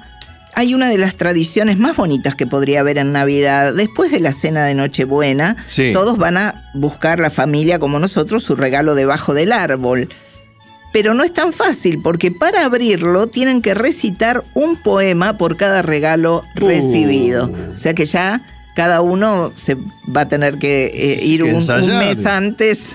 hay 0.54 0.74
una 0.74 0.90
de 0.90 0.98
las 0.98 1.16
tradiciones 1.16 1.78
más 1.78 1.96
bonitas 1.96 2.34
que 2.34 2.46
podría 2.46 2.80
haber 2.80 2.98
en 2.98 3.12
Navidad. 3.12 3.72
Después 3.72 4.10
de 4.10 4.20
la 4.20 4.34
cena 4.34 4.66
de 4.66 4.74
Nochebuena, 4.74 5.56
todos 5.94 6.18
van 6.18 6.36
a 6.36 6.70
buscar 6.74 7.18
la 7.18 7.30
familia 7.30 7.78
como 7.78 7.98
nosotros 7.98 8.42
su 8.42 8.56
regalo 8.56 8.94
debajo 8.94 9.32
del 9.32 9.52
árbol. 9.52 10.08
Pero 10.92 11.14
no 11.14 11.24
es 11.24 11.32
tan 11.32 11.54
fácil 11.54 12.00
porque 12.02 12.30
para 12.30 12.64
abrirlo 12.64 13.26
tienen 13.26 13.62
que 13.62 13.72
recitar 13.72 14.44
un 14.54 14.76
poema 14.76 15.38
por 15.38 15.56
cada 15.56 15.80
regalo 15.80 16.44
uh. 16.60 16.66
recibido. 16.66 17.50
O 17.74 17.76
sea 17.78 17.94
que 17.94 18.04
ya 18.04 18.42
cada 18.76 19.00
uno 19.00 19.52
se 19.54 19.74
va 20.14 20.20
a 20.20 20.28
tener 20.28 20.58
que 20.58 20.86
eh, 20.92 21.24
ir 21.24 21.42
un, 21.44 21.66
mes 21.98 22.26
antes, 22.26 22.94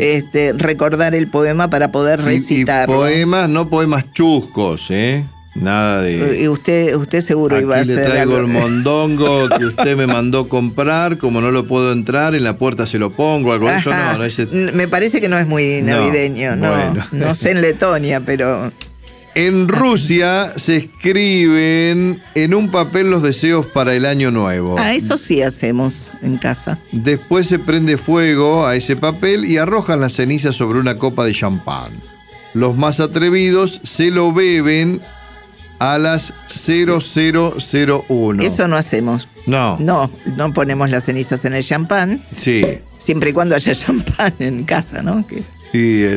Este, 0.00 0.54
recordar 0.54 1.14
el 1.14 1.28
poema 1.28 1.68
para 1.68 1.92
poder 1.92 2.22
recitarlo. 2.22 2.96
poemas, 2.96 3.46
no 3.50 3.68
poemas 3.68 4.10
chuscos, 4.14 4.90
¿eh? 4.90 5.22
Nada 5.54 6.00
de. 6.00 6.40
Y 6.42 6.48
usted, 6.48 6.94
usted 6.94 7.20
seguro 7.20 7.60
iba 7.60 7.76
a 7.76 7.80
hacer. 7.80 7.96
le 7.96 8.04
traigo 8.04 8.38
el 8.38 8.46
mondongo 8.46 9.48
que 9.58 9.66
usted 9.66 9.94
me 9.94 10.06
mandó 10.06 10.48
comprar. 10.48 11.18
Como 11.18 11.42
no 11.42 11.50
lo 11.50 11.66
puedo 11.66 11.92
entrar, 11.92 12.34
en 12.34 12.44
la 12.44 12.56
puerta 12.56 12.86
se 12.86 12.98
lo 12.98 13.10
pongo. 13.10 13.52
Algo 13.52 13.68
eso 13.68 13.90
no, 13.90 14.72
Me 14.72 14.88
parece 14.88 15.20
que 15.20 15.28
no 15.28 15.38
es 15.38 15.46
muy 15.46 15.82
navideño. 15.82 16.56
No, 16.56 16.94
no 17.12 17.34
sé 17.34 17.50
en 17.50 17.60
Letonia, 17.60 18.20
pero. 18.20 18.72
En 19.34 19.68
Rusia 19.68 20.52
se 20.56 20.76
escriben 20.76 22.20
en 22.34 22.54
un 22.54 22.70
papel 22.70 23.10
los 23.10 23.22
deseos 23.22 23.66
para 23.66 23.94
el 23.94 24.04
año 24.04 24.30
nuevo. 24.30 24.76
Ah, 24.78 24.92
eso 24.92 25.16
sí 25.18 25.40
hacemos 25.42 26.12
en 26.22 26.36
casa. 26.36 26.78
Después 26.90 27.46
se 27.46 27.60
prende 27.60 27.96
fuego 27.96 28.66
a 28.66 28.74
ese 28.74 28.96
papel 28.96 29.44
y 29.44 29.58
arrojan 29.58 30.00
las 30.00 30.14
cenizas 30.14 30.56
sobre 30.56 30.80
una 30.80 30.98
copa 30.98 31.24
de 31.24 31.32
champán. 31.32 31.92
Los 32.54 32.76
más 32.76 32.98
atrevidos 32.98 33.80
se 33.84 34.10
lo 34.10 34.32
beben 34.32 35.00
a 35.78 35.96
las 35.98 36.34
0001. 36.48 38.42
Eso 38.42 38.68
no 38.68 38.76
hacemos. 38.76 39.28
No. 39.46 39.78
No, 39.78 40.10
no 40.36 40.52
ponemos 40.52 40.90
las 40.90 41.04
cenizas 41.04 41.44
en 41.44 41.54
el 41.54 41.64
champán. 41.64 42.22
Sí. 42.36 42.62
Siempre 42.98 43.30
y 43.30 43.32
cuando 43.32 43.54
haya 43.54 43.74
champán 43.76 44.34
en 44.40 44.64
casa, 44.64 45.02
¿no? 45.02 45.24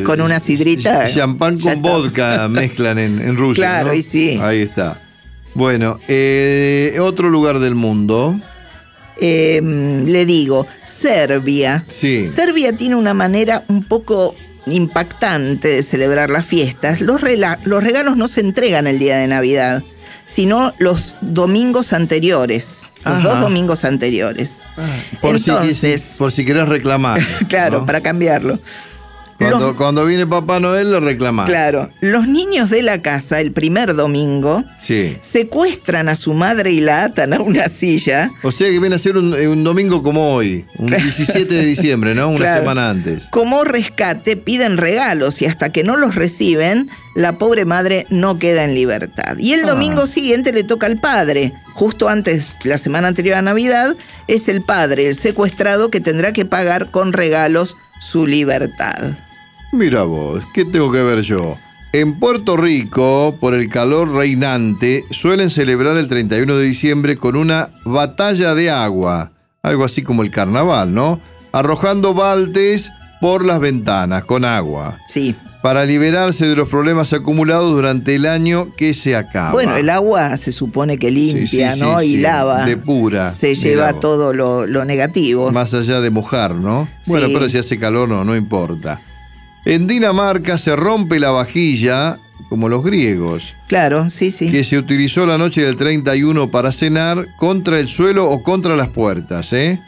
Con 0.05 0.21
una 0.21 0.39
sidrita. 0.39 1.09
Champán 1.09 1.59
con 1.59 1.81
vodka 1.81 2.47
mezclan 2.49 2.99
en, 2.99 3.35
Rusia. 3.35 3.63
Claro, 3.63 3.93
y 3.93 4.01
sí. 4.01 4.39
Ahí 4.41 4.61
está. 4.61 5.01
Bueno, 5.53 5.99
eh, 6.07 6.97
otro 6.99 7.29
lugar 7.29 7.59
del 7.59 7.75
mundo. 7.75 8.39
Em, 9.19 10.05
le 10.05 10.25
digo, 10.25 10.65
Serbia. 10.83 11.83
Sí. 11.87 12.25
Serbia 12.27 12.73
tiene 12.73 12.95
una 12.95 13.13
manera 13.13 13.63
un 13.67 13.83
poco 13.83 14.35
impactante 14.65 15.67
de 15.67 15.83
celebrar 15.83 16.29
las 16.29 16.45
fiestas, 16.45 17.01
los, 17.01 17.21
los 17.65 17.83
regalos 17.83 18.17
no 18.17 18.27
se 18.27 18.41
entregan 18.41 18.87
el 18.87 18.99
día 18.99 19.17
de 19.17 19.27
Navidad, 19.27 19.83
sino 20.25 20.73
los 20.77 21.15
domingos 21.21 21.93
anteriores, 21.93 22.91
los 23.05 23.23
dos 23.23 23.41
domingos 23.41 23.83
anteriores. 23.83 24.61
Ah, 24.77 24.87
por, 25.21 25.39
si, 25.39 25.51
por 26.17 26.31
si 26.31 26.45
querés 26.45 26.67
reclamar. 26.67 27.21
claro, 27.49 27.85
para 27.85 28.01
cambiarlo. 28.01 28.57
Cuando, 29.77 30.05
viene 30.05 30.25
Papá 30.27 30.59
Noel 30.59 30.91
lo 30.91 30.99
reclama. 30.99 31.45
Claro. 31.45 31.89
Los 32.01 32.27
niños 32.27 32.69
de 32.69 32.81
la 32.81 33.01
casa, 33.01 33.39
el 33.39 33.51
primer 33.51 33.95
domingo, 33.95 34.63
secuestran 35.21 36.09
a 36.09 36.15
su 36.15 36.33
madre 36.33 36.71
y 36.71 36.81
la 36.81 37.05
atan 37.05 37.33
a 37.33 37.41
una 37.41 37.67
silla. 37.67 38.31
O 38.41 38.51
sea 38.51 38.69
que 38.69 38.79
viene 38.79 38.95
a 38.95 38.99
ser 38.99 39.17
un, 39.17 39.33
eh, 39.33 39.45
domingo 39.63 40.03
como 40.03 40.33
hoy, 40.33 40.65
un 40.77 40.87
17 40.87 41.53
de 41.53 41.65
diciembre, 41.65 42.15
¿no? 42.15 42.29
Una 42.29 42.57
semana 42.57 42.89
antes. 42.89 43.27
Como 43.31 43.63
rescate 43.63 44.37
piden 44.37 44.77
regalos 44.77 45.41
y 45.41 45.45
hasta 45.45 45.71
que 45.71 45.83
no 45.83 45.97
los 45.97 46.15
reciben, 46.15 46.89
la 47.15 47.37
pobre 47.37 47.65
madre 47.65 48.05
no 48.09 48.39
queda 48.39 48.63
en 48.63 48.75
libertad. 48.75 49.37
Y 49.37 49.53
el 49.53 49.63
ah. 49.65 49.67
domingo 49.67 50.07
siguiente 50.07 50.51
le 50.51 50.63
toca 50.63 50.87
al 50.87 50.99
padre. 50.99 51.53
Justo 51.73 52.09
antes, 52.09 52.57
la 52.63 52.77
semana 52.77 53.07
anterior 53.07 53.37
a 53.37 53.41
Navidad, 53.41 53.95
es 54.27 54.47
el 54.47 54.61
padre, 54.61 55.09
el 55.09 55.15
secuestrado, 55.15 55.89
que 55.89 55.99
tendrá 55.99 56.33
que 56.33 56.45
pagar 56.45 56.91
con 56.91 57.13
regalos 57.13 57.77
su 57.99 58.27
libertad. 58.27 59.13
Mira 59.73 60.03
vos, 60.03 60.43
¿qué 60.53 60.65
tengo 60.65 60.91
que 60.91 61.01
ver 61.01 61.21
yo? 61.21 61.57
En 61.93 62.19
Puerto 62.19 62.57
Rico, 62.57 63.35
por 63.39 63.55
el 63.55 63.69
calor 63.69 64.13
reinante, 64.13 65.03
suelen 65.09 65.49
celebrar 65.49 65.97
el 65.97 66.07
31 66.07 66.57
de 66.57 66.63
diciembre 66.63 67.17
con 67.17 67.35
una 67.35 67.71
batalla 67.83 68.53
de 68.53 68.69
agua, 68.69 69.31
algo 69.63 69.83
así 69.83 70.03
como 70.03 70.21
el 70.21 70.29
carnaval, 70.29 70.93
¿no? 70.93 71.19
Arrojando 71.51 72.13
baldes 72.13 72.91
por 73.19 73.43
las 73.43 73.59
ventanas 73.59 74.23
con 74.25 74.45
agua. 74.45 74.99
Sí. 75.07 75.35
Para 75.63 75.85
liberarse 75.85 76.47
de 76.47 76.55
los 76.55 76.69
problemas 76.69 77.11
acumulados 77.11 77.71
durante 77.71 78.13
el 78.13 78.27
año 78.27 78.71
que 78.77 78.93
se 78.93 79.15
acaba. 79.15 79.53
Bueno, 79.53 79.75
el 79.75 79.89
agua 79.89 80.37
se 80.37 80.51
supone 80.51 80.99
que 80.99 81.09
limpia, 81.09 81.75
¿no? 81.77 81.99
y 82.03 82.17
lava. 82.17 82.65
Depura. 82.65 83.27
Se 83.29 83.55
lleva 83.55 83.93
todo 83.93 84.33
lo, 84.33 84.85
negativo. 84.85 85.51
Más 85.51 85.73
allá 85.73 85.99
de 85.99 86.11
mojar, 86.11 86.53
¿no? 86.53 86.87
Bueno, 87.07 87.25
pero 87.33 87.49
si 87.49 87.57
hace 87.57 87.79
calor 87.79 88.07
no, 88.07 88.23
no 88.23 88.35
importa. 88.35 89.01
En 89.65 89.87
Dinamarca 89.87 90.57
se 90.57 90.75
rompe 90.75 91.19
la 91.19 91.31
vajilla, 91.31 92.17
como 92.49 92.67
los 92.67 92.83
griegos. 92.83 93.55
Claro, 93.67 94.09
sí, 94.09 94.29
sí. 94.29 94.51
Que 94.51 94.63
se 94.63 94.77
utilizó 94.77 95.25
la 95.25 95.37
noche 95.37 95.61
del 95.61 95.77
31 95.77 96.51
para 96.51 96.71
cenar 96.71 97.27
contra 97.37 97.79
el 97.79 97.87
suelo 97.87 98.29
o 98.29 98.43
contra 98.43 98.75
las 98.75 98.89
puertas, 98.89 99.53
¿eh? 99.53 99.79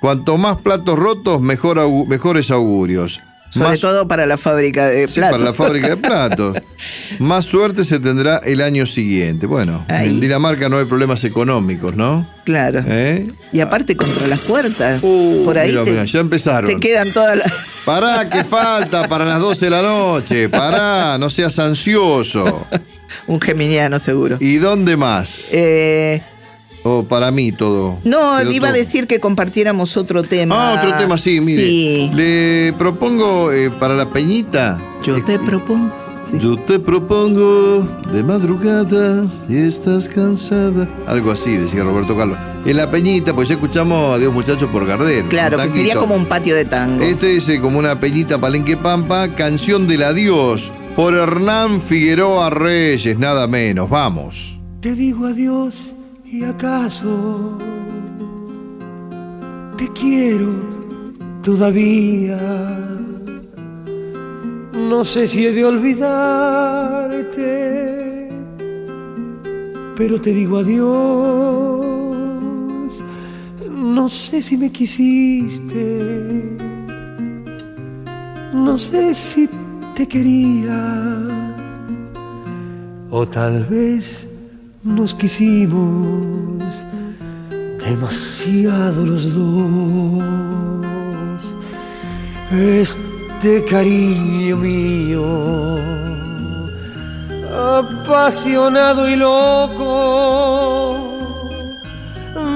Cuanto 0.00 0.38
más 0.38 0.58
platos 0.58 0.98
rotos, 0.98 1.40
mejor 1.40 1.80
mejores 2.06 2.50
augurios. 2.50 3.20
Sobre 3.54 3.78
todo 3.78 4.08
para 4.08 4.26
la 4.26 4.36
fábrica 4.36 4.88
de 4.88 5.06
platos. 5.06 5.38
para 5.38 5.44
la 5.44 5.54
fábrica 5.54 5.88
de 5.88 5.96
platos. 5.96 6.56
Más 7.20 7.44
suerte 7.44 7.84
se 7.84 8.00
tendrá 8.00 8.38
el 8.38 8.60
año 8.60 8.84
siguiente. 8.84 9.46
Bueno, 9.46 9.84
en 9.88 10.20
Dinamarca 10.20 10.68
no 10.68 10.78
hay 10.78 10.86
problemas 10.86 11.22
económicos, 11.24 11.94
¿no? 11.94 12.26
Claro. 12.44 12.82
¿Eh? 12.86 13.24
Y 13.52 13.60
aparte 13.60 13.96
contra 13.96 14.26
las 14.26 14.40
puertas. 14.40 15.00
Uh, 15.02 15.44
por 15.44 15.56
ahí 15.56 15.72
ya 16.06 16.20
empezaron. 16.20 16.68
Te 16.68 16.80
quedan 16.80 17.12
todas 17.12 17.38
las. 17.38 17.52
Pará, 17.84 18.28
que 18.30 18.42
falta 18.42 19.08
para 19.08 19.24
las 19.24 19.40
12 19.40 19.64
de 19.66 19.70
la 19.70 19.82
noche. 19.82 20.48
Pará, 20.48 21.16
no 21.18 21.30
seas 21.30 21.58
ansioso. 21.58 22.66
Un 23.26 23.40
geminiano 23.40 23.98
seguro. 23.98 24.36
¿Y 24.40 24.56
dónde 24.56 24.96
más? 24.96 25.48
Eh, 25.52 26.22
o 26.84 27.02
para 27.02 27.30
mí 27.30 27.50
todo. 27.50 27.98
No, 28.04 28.42
le 28.44 28.52
iba 28.54 28.68
a 28.68 28.72
decir 28.72 29.06
que 29.06 29.18
compartiéramos 29.18 29.96
otro 29.96 30.22
tema. 30.22 30.54
Ah, 30.54 30.74
otro 30.78 30.96
tema, 30.98 31.18
sí, 31.18 31.40
mire. 31.40 32.14
Le 32.14 32.72
propongo 32.74 33.50
eh, 33.50 33.70
para 33.70 33.94
la 33.94 34.10
peñita. 34.10 34.80
Yo 35.02 35.22
te 35.24 35.38
propongo. 35.38 36.04
Yo 36.34 36.56
te 36.56 36.78
propongo 36.78 37.86
de 38.12 38.22
madrugada 38.22 39.26
y 39.48 39.56
estás 39.56 40.08
cansada. 40.08 40.88
Algo 41.06 41.30
así, 41.30 41.56
decía 41.56 41.82
Roberto 41.84 42.16
Carlos. 42.16 42.38
En 42.64 42.76
la 42.78 42.90
peñita, 42.90 43.34
pues 43.34 43.48
ya 43.48 43.54
escuchamos 43.54 44.16
Adiós 44.16 44.32
muchachos 44.32 44.70
por 44.70 44.86
Gardel. 44.86 45.24
Claro, 45.24 45.58
que 45.58 45.68
sería 45.68 45.96
como 45.96 46.14
un 46.14 46.26
patio 46.26 46.54
de 46.54 46.64
tango. 46.64 47.02
Este 47.02 47.36
es 47.36 47.48
eh, 47.48 47.60
como 47.60 47.78
una 47.78 47.98
peñita 47.98 48.38
palenque 48.38 48.76
pampa, 48.76 49.34
canción 49.34 49.86
del 49.86 50.02
adiós, 50.02 50.72
por 50.96 51.14
Hernán 51.14 51.82
Figueroa 51.82 52.50
Reyes, 52.50 53.18
nada 53.18 53.46
menos. 53.46 53.90
Vamos. 53.90 54.58
Te 54.80 54.94
digo 54.94 55.26
adiós 55.26 55.93
¿Y 56.34 56.42
acaso 56.42 57.56
te 59.78 59.86
quiero 59.92 60.52
todavía? 61.44 62.40
No 64.72 65.04
sé 65.04 65.28
si 65.28 65.46
he 65.46 65.52
de 65.52 65.64
olvidarte, 65.64 67.48
pero 69.94 70.20
te 70.20 70.32
digo 70.32 70.58
adiós. 70.58 71.84
No 73.70 74.08
sé 74.08 74.42
si 74.42 74.56
me 74.56 74.72
quisiste, 74.72 76.58
no 78.52 78.76
sé 78.76 79.14
si 79.14 79.48
te 79.94 80.08
quería 80.08 81.28
o 83.08 83.24
tal 83.24 83.64
vez 83.66 84.33
nos 84.84 85.14
quisimos 85.14 86.62
demasiado 87.84 89.06
los 89.06 89.34
dos. 89.34 90.22
Este 92.52 93.64
cariño 93.64 94.56
mío, 94.58 95.78
apasionado 97.50 99.08
y 99.08 99.16
loco, 99.16 101.00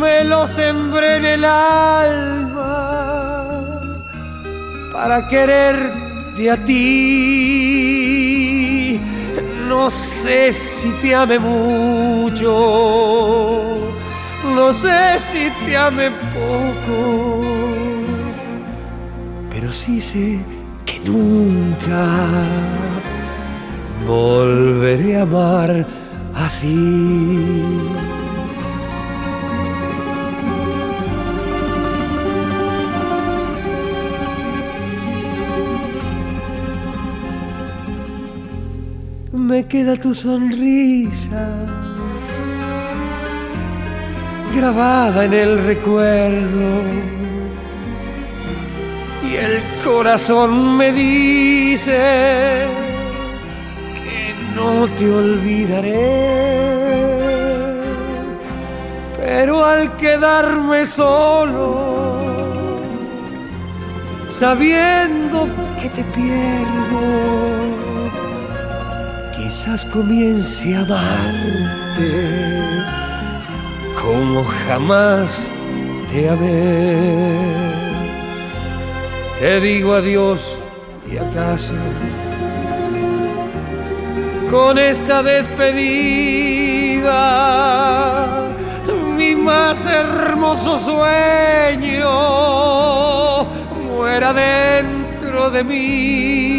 me 0.00 0.23
lo 0.25 0.47
sembré 0.47 1.16
en 1.16 1.25
el 1.25 1.44
alma 1.44 2.68
para 4.92 5.26
quererte 5.28 6.50
a 6.50 6.56
ti. 6.64 7.98
No 9.78 9.88
sé 9.90 10.52
si 10.52 10.90
te 11.00 11.14
ame 11.14 11.38
mucho 11.38 12.49
no 14.54 14.73
sé 14.73 15.18
si 15.18 15.50
te 15.64 15.76
ame 15.76 16.11
poco, 16.11 17.42
pero 19.50 19.73
sí 19.73 20.00
sé 20.00 20.40
que 20.85 20.99
nunca 21.00 22.06
volveré 24.06 25.16
a 25.16 25.23
amar 25.23 25.87
así. 26.35 27.40
Me 39.59 39.67
queda 39.67 39.97
tu 39.97 40.15
sonrisa 40.15 41.45
grabada 44.55 45.25
en 45.25 45.35
el 45.35 45.59
recuerdo. 45.65 46.69
Y 49.29 49.35
el 49.35 49.61
corazón 49.83 50.77
me 50.77 50.93
dice 50.93 52.69
que 53.99 54.33
no 54.55 54.87
te 54.97 55.11
olvidaré. 55.11 56.07
Pero 59.17 59.65
al 59.65 59.97
quedarme 59.97 60.87
solo, 60.87 62.79
sabiendo 64.29 65.49
que 65.83 65.88
te 65.88 66.05
pierdo, 66.15 67.38
quizás 69.49 69.83
comience 69.87 70.75
a 70.75 70.81
amarte 70.83 72.12
como 74.02 74.45
jamás 74.45 75.50
te 76.11 76.28
amé. 76.28 77.33
Te 79.40 79.59
digo 79.61 79.95
adiós 79.95 80.59
y 81.11 81.17
acaso 81.17 81.73
con 84.50 84.78
esta 84.78 85.23
despedida 85.23 85.88
mi 89.16 89.35
más 89.35 89.87
hermoso 89.87 90.79
sueño 90.79 92.11
muera 93.96 94.35
dentro 94.35 95.51
de 95.51 95.64
mí. 95.64 96.58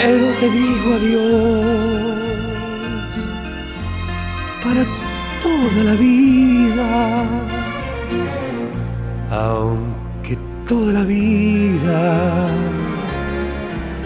Pero 0.00 0.26
te 0.38 0.48
digo 0.50 0.94
adiós 0.94 2.18
para 4.62 4.84
toda 5.42 5.84
la 5.84 5.94
vida. 5.94 7.26
Aunque 9.30 10.38
toda 10.68 10.92
la 10.92 11.04
vida 11.04 12.48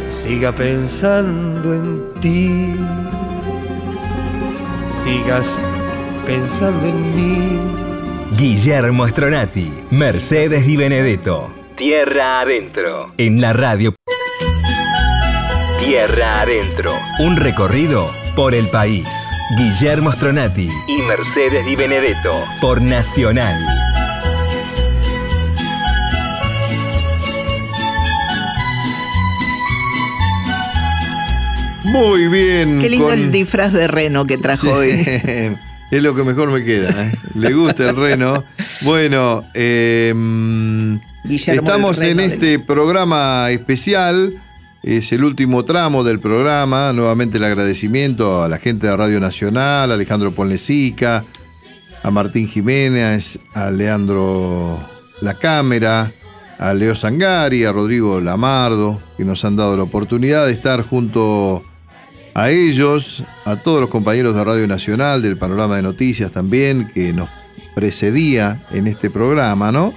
siga 0.09 0.50
pensando 0.52 1.74
en 1.74 2.20
ti, 2.20 2.74
sigas 5.02 5.59
pensando 6.24 6.87
en 6.87 7.16
mí. 7.16 7.59
Guillermo 8.38 9.07
Stronati, 9.07 9.70
Mercedes 9.90 10.66
y 10.66 10.76
Benedetto. 10.76 11.52
Tierra 11.74 12.40
Adentro, 12.40 13.11
en 13.18 13.40
la 13.40 13.52
radio. 13.52 13.94
Tierra 16.05 16.41
Adentro, 16.41 16.93
un 17.21 17.37
recorrido 17.37 18.11
por 18.35 18.57
el 18.57 18.67
país. 18.71 19.07
Guillermo 19.57 20.11
Stronati 20.11 20.69
y 20.88 21.03
Mercedes 21.03 21.65
Di 21.65 21.77
Benedetto 21.77 22.35
por 22.61 22.83
Nacional. 22.83 23.57
Muy 31.85 32.27
bien. 32.27 32.81
Qué 32.81 32.91
lindo 32.91 33.12
el 33.12 33.31
disfraz 33.31 33.73
de 33.73 33.87
reno 33.87 34.27
que 34.27 34.38
trajo 34.38 34.73
hoy. 34.73 34.91
Es 35.93 36.03
lo 36.03 36.17
que 36.17 36.25
mejor 36.25 36.51
me 36.51 36.65
queda. 36.65 36.91
¿eh? 37.07 37.12
Le 37.37 37.53
gusta 37.53 37.91
el 37.91 37.95
reno. 37.95 38.43
Bueno, 38.81 39.45
em, 39.55 40.99
estamos 41.29 42.01
en 42.01 42.19
este 42.19 42.59
programa 42.59 43.51
especial 43.51 44.33
es 44.83 45.12
el 45.12 45.25
último 45.25 45.64
tramo 45.64 46.03
del 46.03 46.18
programa. 46.18 46.92
Nuevamente 46.92 47.38
el 47.38 47.45
agradecimiento 47.45 48.42
a 48.42 48.49
la 48.49 48.59
gente 48.59 48.87
de 48.87 48.97
Radio 48.97 49.21
Nacional, 49.21 49.90
a 49.90 49.95
Alejandro 49.95 50.33
Ponlecica, 50.33 51.25
a 52.03 52.11
Martín 52.11 52.49
Jiménez, 52.49 53.38
a 53.55 53.71
Leandro 53.71 54.81
La 55.21 55.35
Cámara, 55.35 56.12
a 56.59 56.75
Leo 56.75 56.95
Sangari, 56.95 57.64
a 57.64 57.73
Rodrigo 57.73 58.21
Lamardo, 58.21 59.01
que 59.16 59.25
nos 59.25 59.45
han 59.45 59.57
dado 59.57 59.77
la 59.77 59.85
oportunidad 59.85 60.47
de 60.47 60.53
estar 60.53 60.83
junto 60.83 61.62
a 62.35 62.51
ellos, 62.51 63.23
a 63.45 63.57
todos 63.57 63.81
los 63.81 63.90
compañeros 63.90 64.35
de 64.35 64.42
Radio 64.42 64.66
Nacional, 64.66 65.23
del 65.23 65.37
panorama 65.37 65.77
de 65.77 65.83
noticias 65.83 66.33
también, 66.33 66.90
que 66.92 67.12
nos 67.12 67.29
precedía 67.75 68.66
en 68.71 68.87
este 68.87 69.11
programa, 69.11 69.71
¿no? 69.71 69.92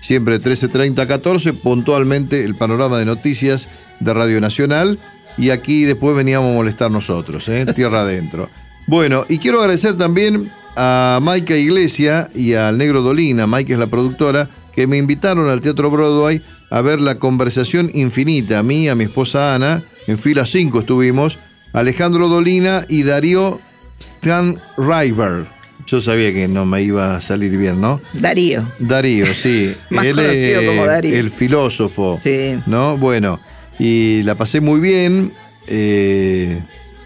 Siempre 0.00 0.40
13.30 0.40 1.06
14, 1.06 1.52
puntualmente 1.54 2.44
el 2.44 2.54
panorama 2.54 2.98
de 2.98 3.04
noticias 3.04 3.68
de 4.00 4.14
Radio 4.14 4.40
Nacional 4.40 4.98
y 5.36 5.50
aquí 5.50 5.84
después 5.84 6.16
veníamos 6.16 6.50
a 6.50 6.54
molestar 6.54 6.90
nosotros, 6.90 7.48
¿eh? 7.48 7.66
tierra 7.74 8.02
adentro. 8.02 8.48
Bueno, 8.86 9.24
y 9.28 9.38
quiero 9.38 9.60
agradecer 9.60 9.96
también 9.96 10.50
a 10.76 11.18
Maika 11.22 11.56
Iglesia 11.56 12.30
y 12.34 12.54
al 12.54 12.78
Negro 12.78 13.02
Dolina, 13.02 13.46
Maika 13.46 13.74
es 13.74 13.78
la 13.78 13.86
productora, 13.86 14.48
que 14.74 14.86
me 14.86 14.96
invitaron 14.96 15.50
al 15.50 15.60
Teatro 15.60 15.90
Broadway 15.90 16.42
a 16.70 16.80
ver 16.80 17.00
la 17.00 17.16
conversación 17.16 17.90
infinita, 17.94 18.60
a 18.60 18.62
mí, 18.62 18.88
a 18.88 18.94
mi 18.94 19.04
esposa 19.04 19.54
Ana, 19.54 19.84
en 20.06 20.18
fila 20.18 20.44
5 20.44 20.80
estuvimos, 20.80 21.38
Alejandro 21.72 22.28
Dolina 22.28 22.84
y 22.88 23.02
Darío 23.02 23.60
Stan 23.98 24.58
River. 24.76 25.46
Yo 25.86 26.00
sabía 26.00 26.32
que 26.32 26.48
no 26.48 26.66
me 26.66 26.82
iba 26.82 27.16
a 27.16 27.20
salir 27.20 27.56
bien, 27.56 27.80
¿no? 27.80 28.00
Darío. 28.12 28.66
Darío, 28.78 29.32
sí. 29.32 29.74
Más 29.90 30.04
Él 30.04 30.16
conocido 30.16 30.66
como 30.66 30.86
Darío. 30.86 31.14
El 31.14 31.30
filósofo. 31.30 32.14
Sí. 32.14 32.58
¿No? 32.66 32.96
Bueno, 32.96 33.40
y 33.78 34.22
la 34.22 34.34
pasé 34.34 34.60
muy 34.60 34.80
bien. 34.80 35.32
Eh, 35.66 36.60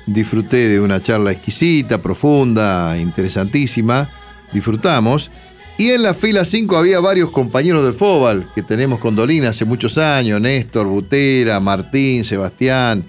disfruté 0.07 0.69
de 0.69 0.81
una 0.81 1.01
charla 1.03 1.33
exquisita, 1.33 2.01
profunda, 2.01 2.97
interesantísima. 2.99 4.09
Disfrutamos. 4.53 5.31
Y 5.79 5.91
en 5.91 6.03
la 6.03 6.15
fila 6.15 6.45
5 6.45 6.77
había 6.77 7.01
varios 7.01 7.31
compañeros 7.31 7.85
de 7.85 7.93
Fobal 7.93 8.47
que 8.55 8.63
tenemos 8.63 9.01
con 9.01 9.17
Dolina 9.17 9.49
hace 9.51 9.65
muchos 9.65 9.99
años: 9.99 10.41
Néstor, 10.41 10.87
Butera, 10.87 11.61
Martín, 11.61 12.25
Sebastián. 12.25 13.05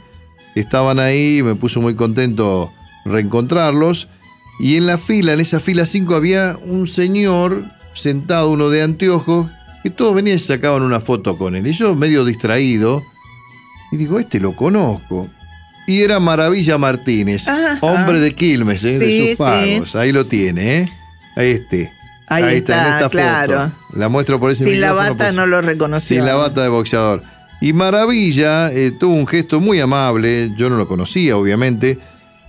Estaban 0.56 1.00
ahí, 1.00 1.42
me 1.44 1.56
puso 1.56 1.82
muy 1.82 1.96
contento 1.96 2.72
reencontrarlos. 3.06 4.08
Y 4.60 4.76
en 4.76 4.86
la 4.86 4.98
fila, 4.98 5.34
en 5.34 5.40
esa 5.40 5.60
fila 5.60 5.86
5, 5.86 6.16
había 6.16 6.58
un 6.64 6.88
señor 6.88 7.66
sentado, 7.94 8.52
uno 8.52 8.70
de 8.70 8.84
anteojos, 8.84 9.48
que 9.82 9.90
todos 9.90 10.16
venían 10.16 10.38
y 10.38 10.40
sacaban 10.40 10.84
una 10.84 11.00
foto 11.00 11.38
con 11.38 11.56
él. 11.56 11.66
Y 11.66 11.74
yo, 11.74 11.96
medio 11.96 12.24
distraído, 12.24 13.04
y 13.94 13.98
digo, 13.98 14.18
este 14.18 14.40
lo 14.40 14.56
conozco. 14.56 15.30
Y 15.86 16.02
era 16.02 16.20
Maravilla 16.20 16.80
Martínez, 16.80 17.46
hombre 17.82 18.20
de 18.20 18.34
Quilmes, 18.34 18.84
¿eh? 18.86 18.98
de 18.98 19.30
sus 19.30 19.38
pagos. 19.38 19.96
Ahí 19.96 20.12
lo 20.12 20.26
tiene, 20.26 20.80
¿eh? 20.80 20.90
Este. 21.36 21.92
Ahí, 22.28 22.56
está, 22.56 22.88
en 22.88 22.94
esta 22.94 23.10
claro. 23.10 23.70
foto. 23.70 24.00
La 24.00 24.10
muestro 24.10 24.40
por 24.40 24.50
ese 24.50 24.64
Sin 24.64 24.82
la 24.82 24.94
bata 24.94 25.32
no 25.32 25.46
lo 25.46 25.62
reconocí. 25.62 26.16
Sin 26.16 26.26
la 26.26 26.34
bata 26.34 26.64
de 26.64 26.70
boxeador. 26.70 27.22
Y 27.62 27.74
Maravilla 27.74 28.72
eh, 28.74 28.92
tuvo 28.92 29.14
un 29.14 29.28
gesto 29.28 29.60
muy 29.60 29.80
amable, 29.80 30.52
yo 30.58 30.72
no 30.72 30.78
lo 30.78 30.88
conocía, 30.88 31.38
obviamente. 31.38 32.00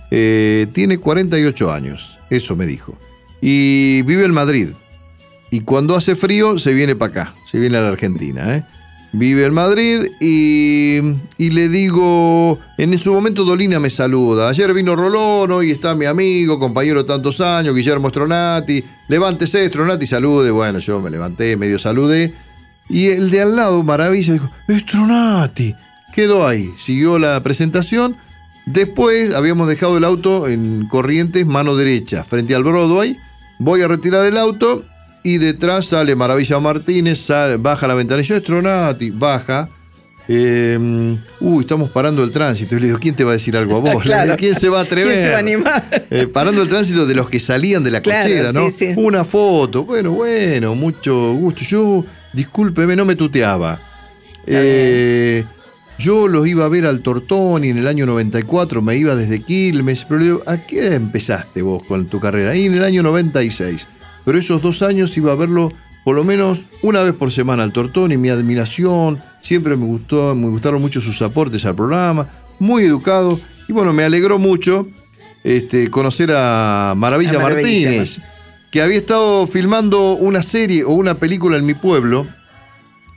Eh, 0.09 0.65
tiene 0.73 0.97
48 0.97 1.71
años, 1.71 2.17
eso 2.31 2.55
me 2.55 2.65
dijo. 2.65 2.97
Y 3.39 4.01
vive 4.01 4.25
en 4.25 4.33
Madrid. 4.33 4.69
Y 5.51 5.59
cuando 5.59 5.95
hace 5.95 6.15
frío, 6.15 6.57
se 6.57 6.73
viene 6.73 6.95
para 6.95 7.11
acá, 7.11 7.35
se 7.45 7.59
viene 7.59 7.77
a 7.77 7.81
la 7.81 7.89
Argentina. 7.89 8.55
¿eh? 8.55 8.65
Vive 9.17 9.45
en 9.45 9.53
Madrid 9.53 10.07
y, 10.19 11.01
le 11.37 11.69
digo, 11.69 12.59
en 12.77 12.99
su 12.99 13.13
momento 13.13 13.43
Dolina 13.43 13.79
me 13.79 13.89
saluda. 13.89 14.49
Ayer 14.49 14.73
vino 14.73 14.95
Rolón, 14.95 15.51
hoy 15.51 15.71
está 15.71 15.95
mi 15.95 16.05
amigo, 16.05 16.59
compañero 16.59 17.03
de 17.03 17.07
tantos 17.07 17.41
años, 17.41 17.75
Guillermo 17.75 18.09
Stronati. 18.09 18.83
Levántese, 19.07 19.67
Stronati, 19.67 20.05
salude. 20.05 20.51
Bueno, 20.51 20.79
yo 20.79 21.01
me 21.01 21.09
levanté, 21.09 21.57
medio 21.57 21.79
saludé. 21.79 22.33
Y 22.89 23.07
el 23.07 23.31
de 23.31 23.41
al 23.41 23.55
lado, 23.55 23.83
maravilla, 23.83 24.33
dijo, 24.33 24.49
Stronati. 24.69 25.75
Quedó 26.13 26.47
ahí, 26.47 26.69
siguió 26.77 27.17
la 27.17 27.41
presentación. 27.41 28.17
Después 28.65 29.33
habíamos 29.33 29.67
dejado 29.67 29.97
el 29.97 30.03
auto 30.03 30.47
en 30.47 30.87
Corrientes, 30.87 31.45
mano 31.45 31.75
derecha, 31.75 32.23
frente 32.23 32.55
al 32.55 32.63
Broadway. 32.63 33.17
Voy 33.59 33.81
a 33.81 33.87
retirar 33.87 34.25
el 34.25 34.37
auto 34.37 34.83
y 35.25 35.39
detrás 35.39 35.87
sale 35.87 36.15
Maravilla 36.15 36.59
Martínez, 36.59 37.27
baja 37.57 37.87
la 37.87 37.95
ventana. 37.95 38.21
Yo, 38.21 38.37
Stronati, 38.37 39.09
baja. 39.09 39.67
Eh, 40.27 41.17
uy, 41.39 41.61
estamos 41.61 41.89
parando 41.89 42.23
el 42.23 42.31
tránsito. 42.31 42.75
Y 42.75 42.79
le 42.79 42.85
digo, 42.85 42.99
¿quién 42.99 43.15
te 43.15 43.23
va 43.23 43.31
a 43.31 43.33
decir 43.33 43.57
algo 43.57 43.77
a 43.77 43.79
vos? 43.93 44.03
¿Quién 44.37 44.53
se 44.53 44.69
va 44.69 44.81
a 44.81 44.83
atrever? 44.83 45.13
¿Quién 45.13 45.25
se 45.25 45.29
va 45.31 45.35
a 45.37 45.39
animar? 45.39 46.05
Eh, 46.11 46.27
parando 46.27 46.61
el 46.61 46.69
tránsito 46.69 47.07
de 47.07 47.15
los 47.15 47.27
que 47.27 47.39
salían 47.39 47.83
de 47.83 47.89
la 47.89 48.03
cochera, 48.03 48.51
¿no? 48.51 48.67
Una 48.97 49.25
foto. 49.25 49.83
Bueno, 49.83 50.11
bueno, 50.11 50.75
mucho 50.75 51.33
gusto. 51.33 51.61
Yo, 51.63 52.05
discúlpeme, 52.31 52.95
no 52.95 53.03
me 53.03 53.15
tuteaba. 53.15 53.81
Eh, 54.45 55.43
yo 55.97 56.27
los 56.27 56.45
iba 56.45 56.65
a 56.65 56.69
ver 56.69 56.85
al 56.85 56.99
Tortoni 56.99 57.69
en 57.69 57.79
el 57.79 57.87
año 57.87 58.05
94, 58.05 58.79
me 58.83 58.95
iba 58.95 59.15
desde 59.15 59.41
Quilmes, 59.41 60.05
pero 60.05 60.19
le 60.19 60.25
digo, 60.25 60.43
¿a 60.45 60.57
qué 60.57 60.93
empezaste 60.93 61.63
vos 61.63 61.81
con 61.87 62.05
tu 62.09 62.19
carrera? 62.19 62.51
Ahí 62.51 62.65
en 62.65 62.75
el 62.75 62.83
año 62.83 63.01
96 63.01 63.87
pero 64.25 64.37
esos 64.37 64.61
dos 64.61 64.81
años 64.81 65.15
iba 65.17 65.31
a 65.31 65.35
verlo 65.35 65.71
por 66.03 66.15
lo 66.15 66.23
menos 66.23 66.61
una 66.83 67.01
vez 67.01 67.13
por 67.13 67.31
semana 67.31 67.63
al 67.63 67.71
Tortón 67.71 68.11
y 68.11 68.17
mi 68.17 68.29
admiración, 68.29 69.19
siempre 69.41 69.75
me 69.75 69.85
gustó, 69.85 70.35
me 70.35 70.49
gustaron 70.49 70.79
mucho 70.79 71.01
sus 71.01 71.19
aportes 71.23 71.65
al 71.65 71.75
programa, 71.75 72.29
muy 72.59 72.83
educado. 72.83 73.39
Y 73.67 73.73
bueno, 73.73 73.91
me 73.91 74.03
alegró 74.03 74.37
mucho 74.37 74.87
este, 75.43 75.89
conocer 75.89 76.31
a 76.31 76.93
Maravilla, 76.95 77.39
Martínez, 77.39 78.19
que 78.69 78.83
había 78.83 78.97
estado 78.97 79.47
filmando 79.47 80.13
una 80.13 80.43
serie 80.43 80.83
o 80.83 80.91
una 80.91 81.15
película 81.15 81.57
en 81.57 81.65
mi 81.65 81.73
pueblo 81.73 82.27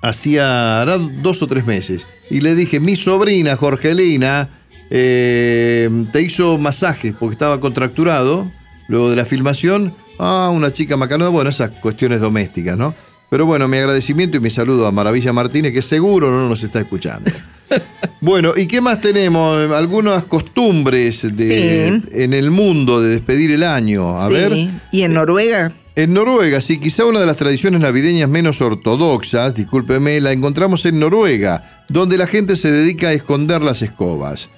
hacía 0.01 0.87
dos 1.23 1.42
o 1.42 1.47
tres 1.47 1.66
meses. 1.66 2.07
Y 2.31 2.40
le 2.40 2.55
dije, 2.55 2.81
mi 2.81 2.97
sobrina 2.97 3.55
Jorgelina 3.57 4.49
eh, 4.88 5.90
te 6.11 6.23
hizo 6.23 6.57
masajes 6.57 7.14
porque 7.21 7.35
estaba 7.35 7.61
contracturado 7.61 8.51
luego 8.88 9.11
de 9.11 9.16
la 9.16 9.27
filmación 9.27 9.94
Ah, 10.18 10.50
una 10.52 10.72
chica 10.72 10.96
macanuda. 10.96 11.28
Bueno, 11.28 11.50
esas 11.50 11.70
cuestiones 11.70 12.20
domésticas, 12.20 12.76
¿no? 12.76 12.94
Pero 13.31 13.46
bueno, 13.46 13.68
mi 13.68 13.76
agradecimiento 13.76 14.38
y 14.38 14.40
mi 14.40 14.50
saludo 14.50 14.87
a 14.87 14.92
Maravilla 14.92 15.33
Martínez, 15.33 15.72
que 15.72 15.83
seguro 15.83 16.31
no 16.31 16.48
nos 16.48 16.62
está 16.64 16.81
escuchando. 16.81 17.31
bueno, 18.20 18.52
¿y 18.57 18.66
qué 18.66 18.81
más 18.81 19.00
tenemos? 19.00 19.70
Algunas 19.70 20.24
costumbres 20.24 21.37
de, 21.37 22.00
en 22.11 22.33
el 22.33 22.50
mundo 22.50 23.02
de 23.02 23.11
despedir 23.11 23.50
el 23.50 23.62
año. 23.62 24.16
A 24.16 24.28
ver. 24.28 24.54
¿Y 24.90 25.02
en 25.02 25.12
Noruega? 25.12 25.72
En 25.94 26.14
Noruega, 26.14 26.61
sí, 26.61 26.78
quizá 26.78 27.04
una 27.04 27.20
de 27.20 27.26
las 27.26 27.37
tradiciones 27.37 27.81
navideñas 27.81 28.31
menos 28.31 28.61
ortodoxas, 28.61 29.54
discúlpeme, 29.54 30.20
la 30.20 30.31
encontramos 30.33 30.87
en 30.87 31.00
Noruega, 31.00 31.85
donde 31.88 32.16
la 32.16 32.28
gente 32.28 32.54
se 32.54 32.70
dedica 32.70 33.09
a 33.09 33.12
esconder 33.12 33.62
las 33.62 33.83
escobas. 33.83 34.48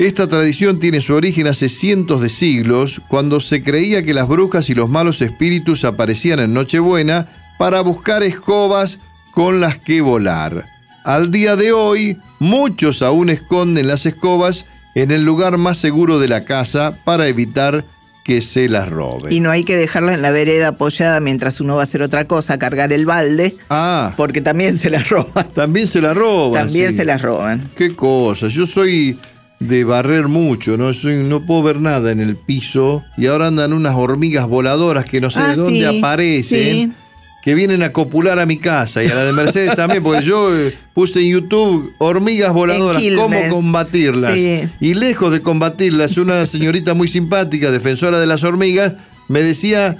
Esta 0.00 0.26
tradición 0.26 0.80
tiene 0.80 1.02
su 1.02 1.12
origen 1.12 1.46
hace 1.46 1.68
cientos 1.68 2.22
de 2.22 2.30
siglos, 2.30 3.02
cuando 3.06 3.38
se 3.38 3.62
creía 3.62 4.02
que 4.02 4.14
las 4.14 4.26
brujas 4.26 4.70
y 4.70 4.74
los 4.74 4.88
malos 4.88 5.20
espíritus 5.20 5.84
aparecían 5.84 6.40
en 6.40 6.54
Nochebuena 6.54 7.28
para 7.58 7.82
buscar 7.82 8.22
escobas 8.22 8.98
con 9.32 9.60
las 9.60 9.76
que 9.76 10.00
volar. 10.00 10.64
Al 11.04 11.30
día 11.30 11.54
de 11.54 11.72
hoy, 11.72 12.16
muchos 12.38 13.02
aún 13.02 13.28
esconden 13.28 13.88
las 13.88 14.06
escobas 14.06 14.64
en 14.94 15.10
el 15.10 15.22
lugar 15.22 15.58
más 15.58 15.76
seguro 15.76 16.18
de 16.18 16.28
la 16.28 16.46
casa 16.46 16.96
para 17.04 17.28
evitar 17.28 17.84
que 18.24 18.40
se 18.40 18.70
las 18.70 18.88
roben. 18.88 19.30
Y 19.30 19.40
no 19.40 19.50
hay 19.50 19.64
que 19.64 19.76
dejarla 19.76 20.14
en 20.14 20.22
la 20.22 20.30
vereda 20.30 20.68
apoyada 20.68 21.20
mientras 21.20 21.60
uno 21.60 21.74
va 21.74 21.82
a 21.82 21.84
hacer 21.84 22.00
otra 22.00 22.26
cosa, 22.26 22.58
cargar 22.58 22.90
el 22.94 23.04
balde. 23.04 23.54
Ah. 23.68 24.14
Porque 24.16 24.40
también 24.40 24.78
se 24.78 24.88
las 24.88 25.10
roban. 25.10 25.50
También 25.50 25.88
se 25.88 26.00
las 26.00 26.16
roban. 26.16 26.68
También 26.68 26.96
se 26.96 27.04
las 27.04 27.20
roban. 27.20 27.68
Qué 27.76 27.94
cosa. 27.94 28.48
Yo 28.48 28.64
soy 28.64 29.18
de 29.60 29.84
barrer 29.84 30.26
mucho, 30.26 30.76
¿no? 30.78 30.90
no 30.92 31.40
puedo 31.42 31.62
ver 31.62 31.80
nada 31.80 32.10
en 32.10 32.20
el 32.20 32.34
piso 32.34 33.04
y 33.16 33.26
ahora 33.26 33.48
andan 33.48 33.74
unas 33.74 33.94
hormigas 33.94 34.48
voladoras 34.48 35.04
que 35.04 35.20
no 35.20 35.30
sé 35.30 35.38
de 35.38 35.46
ah, 35.46 35.54
dónde 35.54 35.98
aparecen. 35.98 36.94
Que 37.42 37.54
vienen 37.54 37.82
a 37.82 37.90
copular 37.90 38.38
a 38.38 38.44
mi 38.44 38.58
casa 38.58 39.02
y 39.02 39.06
a 39.06 39.14
la 39.14 39.24
de 39.24 39.32
Mercedes 39.32 39.74
también, 39.76 40.02
porque 40.02 40.22
yo 40.22 40.54
eh, 40.54 40.76
puse 40.92 41.20
en 41.20 41.30
YouTube 41.30 41.90
hormigas 41.96 42.52
voladoras, 42.52 43.02
cómo 43.16 43.38
combatirlas. 43.48 44.36
Y 44.36 44.94
lejos 44.94 45.32
de 45.32 45.40
combatirlas, 45.40 46.18
una 46.18 46.44
señorita 46.44 46.92
muy 46.92 47.08
simpática, 47.08 47.70
defensora 47.70 48.20
de 48.20 48.26
las 48.26 48.44
hormigas, 48.44 48.94
me 49.28 49.42
decía 49.42 49.96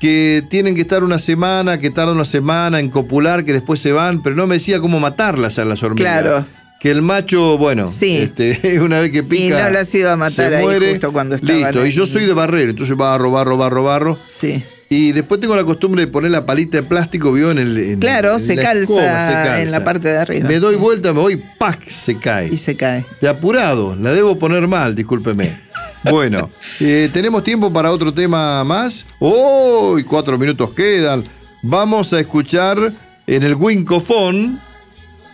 que 0.00 0.44
tienen 0.50 0.74
que 0.74 0.82
estar 0.82 1.02
una 1.02 1.18
semana, 1.18 1.80
que 1.80 1.88
tarda 1.88 2.12
una 2.12 2.26
semana 2.26 2.78
en 2.78 2.90
copular, 2.90 3.46
que 3.46 3.54
después 3.54 3.80
se 3.80 3.92
van, 3.92 4.22
pero 4.22 4.36
no 4.36 4.46
me 4.46 4.56
decía 4.56 4.78
cómo 4.78 5.00
matarlas 5.00 5.58
a 5.58 5.64
las 5.64 5.82
hormigas. 5.82 6.20
Claro 6.20 6.46
que 6.82 6.90
el 6.90 7.00
macho, 7.00 7.58
bueno, 7.58 7.86
este, 7.86 8.80
una 8.80 8.98
vez 8.98 9.12
que 9.12 9.22
pica. 9.22 9.44
Y 9.44 9.62
no 9.62 9.70
las 9.70 9.94
iba 9.94 10.14
a 10.14 10.16
matar 10.16 10.52
ahí 10.52 10.64
muere, 10.64 10.90
justo 10.90 11.12
cuando 11.12 11.36
estaba. 11.36 11.56
Listo, 11.56 11.86
y 11.86 11.92
yo 11.92 12.06
soy 12.06 12.24
de 12.24 12.34
barrer, 12.34 12.70
entonces 12.70 12.96
barro, 12.96 13.30
barro, 13.30 13.56
barro, 13.56 13.84
barro. 13.84 14.18
Sí. 14.26 14.64
Y 14.88 15.12
después 15.12 15.40
tengo 15.40 15.54
la 15.54 15.62
costumbre 15.62 16.04
de 16.04 16.08
poner 16.08 16.32
la 16.32 16.44
palita 16.44 16.78
de 16.78 16.82
plástico, 16.82 17.30
vio, 17.30 17.52
en 17.52 17.58
el. 17.58 17.98
claro, 18.00 18.36
se, 18.40 18.56
calza 18.56 19.62
en 19.62 19.70
la 19.70 19.84
parte 19.84 20.08
de 20.08 20.18
arriba. 20.18 20.48
Me 20.48 20.58
doy 20.58 20.74
vuelta, 20.74 21.12
me 21.12 21.20
voy, 21.20 21.40
¡pac! 21.56 21.88
Se 21.88 22.18
cae. 22.18 22.52
Y 22.52 22.58
se 22.58 22.74
cae. 22.74 23.06
De 23.20 23.28
apurado, 23.28 23.94
la 23.94 24.12
debo 24.12 24.36
poner 24.36 24.66
mal, 24.66 24.96
discúlpeme. 24.96 25.56
Bueno, 26.02 26.50
eh, 26.80 27.08
¿tenemos 27.12 27.44
tiempo 27.44 27.72
para 27.72 27.92
otro 27.92 28.12
tema 28.12 28.64
más? 28.64 29.06
¡Oh! 29.20 29.96
cuatro 30.04 30.36
minutos 30.36 30.70
quedan. 30.70 31.22
Vamos 31.62 32.12
a 32.12 32.18
escuchar 32.18 32.92
en 33.28 33.42
el 33.44 33.54
Wincofón 33.54 34.60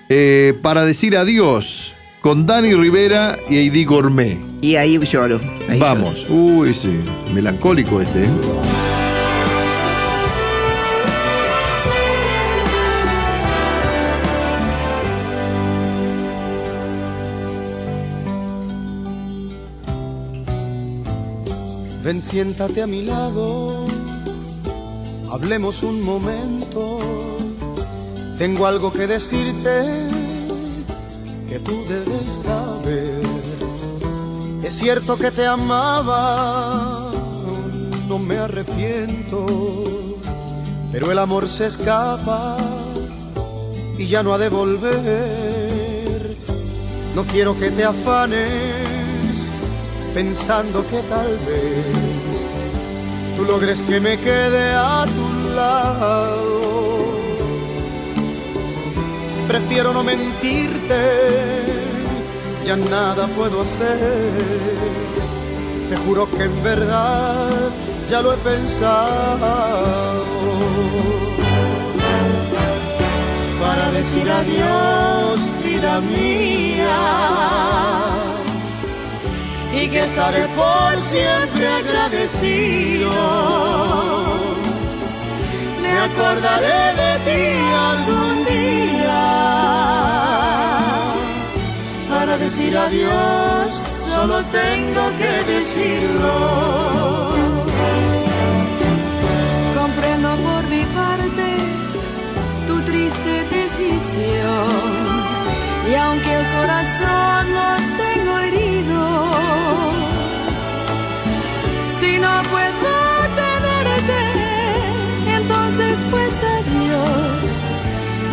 eh, 0.08 0.54
para 0.62 0.84
decir 0.84 1.16
adiós 1.16 1.92
con 2.20 2.46
Dani 2.46 2.74
Rivera 2.74 3.38
y 3.48 3.58
Heidi 3.58 3.84
Gourmet. 3.84 4.38
Y 4.60 4.76
ahí 4.76 4.98
lloro. 4.98 5.40
Vamos. 5.78 6.26
Uy, 6.28 6.74
sí. 6.74 6.98
Melancólico 7.32 8.00
este. 8.00 8.24
¿eh? 8.24 8.30
Ven, 22.08 22.22
siéntate 22.22 22.80
a 22.80 22.86
mi 22.86 23.02
lado, 23.02 23.84
hablemos 25.30 25.82
un 25.82 26.00
momento 26.00 26.97
tengo 28.38 28.66
algo 28.66 28.92
que 28.92 29.08
decirte 29.08 29.84
que 31.48 31.58
tú 31.58 31.84
debes 31.88 32.32
saber. 32.44 33.20
Es 34.62 34.74
cierto 34.74 35.16
que 35.16 35.32
te 35.32 35.44
amaba, 35.44 37.10
no 38.08 38.18
me 38.20 38.36
arrepiento, 38.36 39.44
pero 40.92 41.10
el 41.10 41.18
amor 41.18 41.48
se 41.48 41.66
escapa 41.66 42.56
y 43.98 44.06
ya 44.06 44.22
no 44.22 44.32
ha 44.32 44.38
de 44.38 44.48
volver. 44.48 46.36
No 47.16 47.24
quiero 47.24 47.58
que 47.58 47.72
te 47.72 47.84
afanes 47.84 48.86
pensando 50.14 50.86
que 50.86 51.00
tal 51.02 51.36
vez 51.38 53.36
tú 53.36 53.44
logres 53.44 53.82
que 53.82 53.98
me 53.98 54.16
quede 54.16 54.72
a 54.74 55.04
tu 55.06 55.50
lado 55.54 56.57
prefiero 59.48 59.94
no 59.94 60.04
mentirte, 60.04 61.00
ya 62.66 62.76
nada 62.76 63.26
puedo 63.28 63.62
hacer. 63.62 63.98
Te 65.88 65.96
juro 65.96 66.30
que 66.30 66.44
en 66.44 66.62
verdad 66.62 67.70
ya 68.10 68.20
lo 68.20 68.34
he 68.34 68.36
pensado. 68.36 69.48
Para 73.58 73.90
decir 73.92 74.30
adiós, 74.30 75.40
vida 75.64 76.00
mía, 76.00 77.00
y 79.72 79.88
que 79.88 80.00
estaré 80.00 80.46
por 80.48 81.00
siempre 81.00 81.66
agradecido. 81.66 83.10
Me 85.80 85.98
acordaré 85.98 86.80
de 87.02 87.12
ti 87.26 87.44
algún 87.90 88.44
día 88.44 88.47
decir 92.68 92.76
adiós, 92.76 93.72
solo 94.10 94.42
tengo 94.52 95.02
que 95.16 95.52
decirlo. 95.52 96.34
Comprendo 99.78 100.28
por 100.36 100.62
mi 100.68 100.84
parte 100.84 101.56
tu 102.66 102.80
triste 102.82 103.44
decisión. 103.50 105.08
Y 105.90 105.94
aunque 105.94 106.34
el 106.40 106.46
corazón 106.58 107.47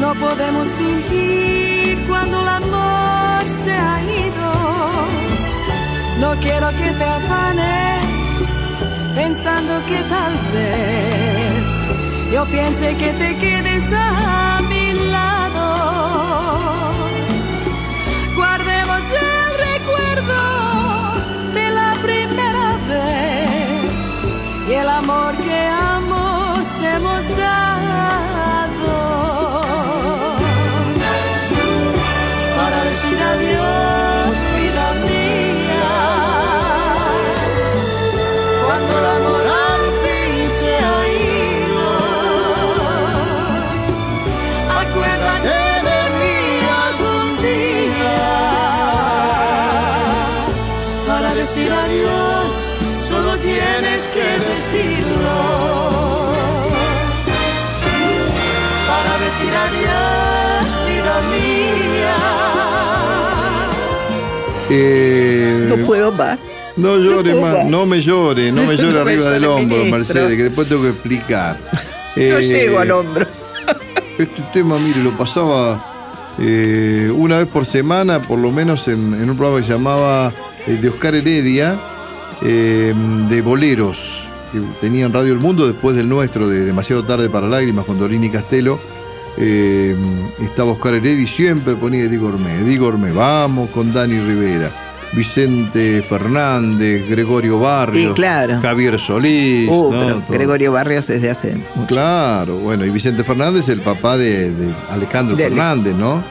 No 0.05 0.13
podemos 0.13 0.67
fingir 0.75 1.99
cuando 2.07 2.39
el 2.39 2.47
amor 2.47 3.41
se 3.63 3.73
ha 3.73 3.95
ido. 4.27 4.51
No 6.19 6.35
quiero 6.43 6.69
que 6.79 6.91
te 6.99 7.03
afanes 7.03 8.05
pensando 9.15 9.73
que 9.89 9.99
tal 10.03 10.33
vez 10.53 11.65
yo 12.31 12.45
piense 12.45 12.95
que 13.01 13.13
te 13.13 13.35
quedes 13.37 13.85
a 13.93 14.61
mi 14.69 14.93
lado. 15.15 15.65
Guardemos 18.35 19.03
el 19.09 19.51
recuerdo 19.71 20.39
de 21.55 21.69
la 21.79 21.91
primera 22.03 22.77
vez 22.93 24.69
y 24.69 24.71
el 24.71 24.87
amor 24.87 25.35
que 25.37 25.59
ambos 25.97 26.67
hemos 26.93 27.37
dado. 27.37 27.64
Eh, 64.77 65.65
No 65.69 65.77
puedo 65.85 66.11
más. 66.11 66.39
No 66.75 66.97
llore 66.97 67.33
No 67.33 67.41
más, 67.41 67.53
más. 67.53 67.65
no 67.67 67.85
me 67.85 68.01
llore, 68.01 68.51
no 68.51 68.63
me 68.63 68.75
llore 68.77 68.91
No 68.99 69.05
me 69.05 69.11
arriba 69.11 69.31
del 69.31 69.45
hombro, 69.45 69.77
ministro. 69.77 69.97
Mercedes, 69.97 70.37
que 70.37 70.43
después 70.43 70.67
tengo 70.67 70.81
que 70.83 70.89
explicar. 70.89 71.57
No 72.17 72.21
Eh, 72.21 72.47
llego 72.47 72.79
al 72.79 72.91
hombro. 72.91 73.27
Este 74.17 74.41
tema, 74.53 74.77
mire, 74.79 75.03
lo 75.03 75.11
pasaba 75.17 76.33
eh, 76.39 77.11
una 77.13 77.39
vez 77.39 77.47
por 77.47 77.65
semana, 77.65 78.21
por 78.21 78.39
lo 78.39 78.51
menos 78.53 78.87
en, 78.87 79.13
en 79.13 79.29
un 79.29 79.35
programa 79.35 79.57
que 79.59 79.67
se 79.67 79.73
llamaba 79.73 80.31
de 80.65 80.87
Oscar 80.89 81.13
Heredia, 81.15 81.75
de 82.41 83.41
boleros, 83.43 84.29
que 84.53 84.59
tenía 84.79 85.05
en 85.05 85.11
Radio 85.13 85.33
El 85.33 85.39
Mundo 85.39 85.67
después 85.67 85.97
del 85.97 86.07
nuestro, 86.07 86.47
de 86.47 86.63
Demasiado 86.63 87.03
Tarde 87.03 87.29
para 87.29 87.47
Lágrimas, 87.47 87.83
con 87.85 87.99
Dorini 87.99 88.29
Castelo. 88.29 88.79
Eh, 89.37 89.95
estaba 90.41 90.71
Oscar 90.71 90.95
Heredia 90.95 91.23
y 91.23 91.27
siempre 91.27 91.75
ponía 91.75 92.03
Eddie 92.03 92.17
Gourmet, 92.17 92.61
Eddie 92.61 92.77
Gourmet, 92.77 93.13
vamos 93.13 93.69
con 93.71 93.93
Dani 93.93 94.19
Rivera. 94.19 94.71
Vicente 95.13 96.01
Fernández, 96.01 97.07
Gregorio 97.07 97.57
Barrios, 97.57 98.09
Sí, 98.09 98.13
claro. 98.15 98.59
Javier 98.61 98.99
Solís, 98.99 99.69
Uh. 99.71 100.21
Gregorio 100.27 100.73
Barrios 100.73 101.07
desde 101.07 101.29
hace 101.29 101.55
mucho. 101.73 101.87
Claro, 101.87 102.57
bueno, 102.57 102.85
y 102.85 102.89
Vicente 102.89 103.23
Fernández, 103.23 103.69
el 103.69 103.79
papá 103.79 104.17
de, 104.17 104.51
de 104.51 104.67
Alejandro 104.89 105.37
De 105.37 105.45
Ale- 105.45 105.55
Fernández, 105.55 105.95
¿no? 105.95 106.21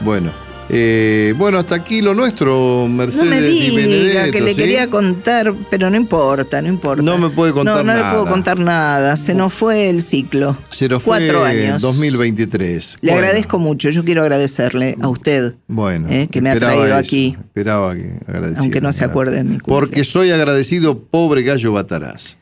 Bueno, 0.00 0.30
eh, 0.68 1.34
bueno, 1.36 1.58
hasta 1.58 1.74
aquí 1.74 2.00
lo 2.02 2.14
nuestro, 2.14 2.86
Mercedes 2.88 3.24
No 3.24 3.30
me 3.30 3.40
Di 3.40 3.70
diga 3.70 4.30
que 4.30 4.40
le 4.40 4.54
¿sí? 4.54 4.60
quería 4.60 4.88
contar, 4.88 5.52
pero 5.70 5.90
no 5.90 5.96
importa, 5.96 6.62
no 6.62 6.68
importa. 6.68 7.02
No 7.02 7.18
me 7.18 7.28
puede 7.30 7.52
contar 7.52 7.76
no, 7.76 7.82
no 7.84 7.92
nada. 7.94 8.06
le 8.06 8.10
puedo 8.18 8.26
contar 8.32 8.58
nada. 8.58 9.16
Se 9.16 9.34
nos 9.34 9.52
fue 9.52 9.90
el 9.90 10.02
ciclo. 10.02 10.56
Se 10.70 10.88
nos 10.88 11.02
fue 11.02 11.18
Cuatro 11.18 11.44
años. 11.44 11.82
2023. 11.82 12.98
Le 13.00 13.12
Bueno, 13.12 13.26
agradezco 13.26 13.58
mucho. 13.58 13.90
Yo 13.90 14.04
quiero 14.04 14.22
agradecerle 14.22 14.96
a 15.00 15.08
usted, 15.08 15.54
Bueno, 15.66 16.08
eh, 16.10 16.28
que 16.30 16.40
me 16.40 16.50
ha 16.50 16.58
traído 16.58 16.86
eso, 16.86 16.96
aquí. 16.96 17.36
Esperaba 17.38 17.94
que 17.94 18.18
agradeciera. 18.26 18.60
Aunque 18.60 18.80
no 18.80 18.92
se 18.92 19.04
acuerde 19.04 19.36
de 19.36 19.44
mi 19.44 19.58
cumple. 19.58 19.74
Porque 19.74 20.04
soy 20.04 20.30
agradecido, 20.30 20.98
pobre 20.98 21.42
gallo 21.42 21.72
Batarás. 21.72 22.38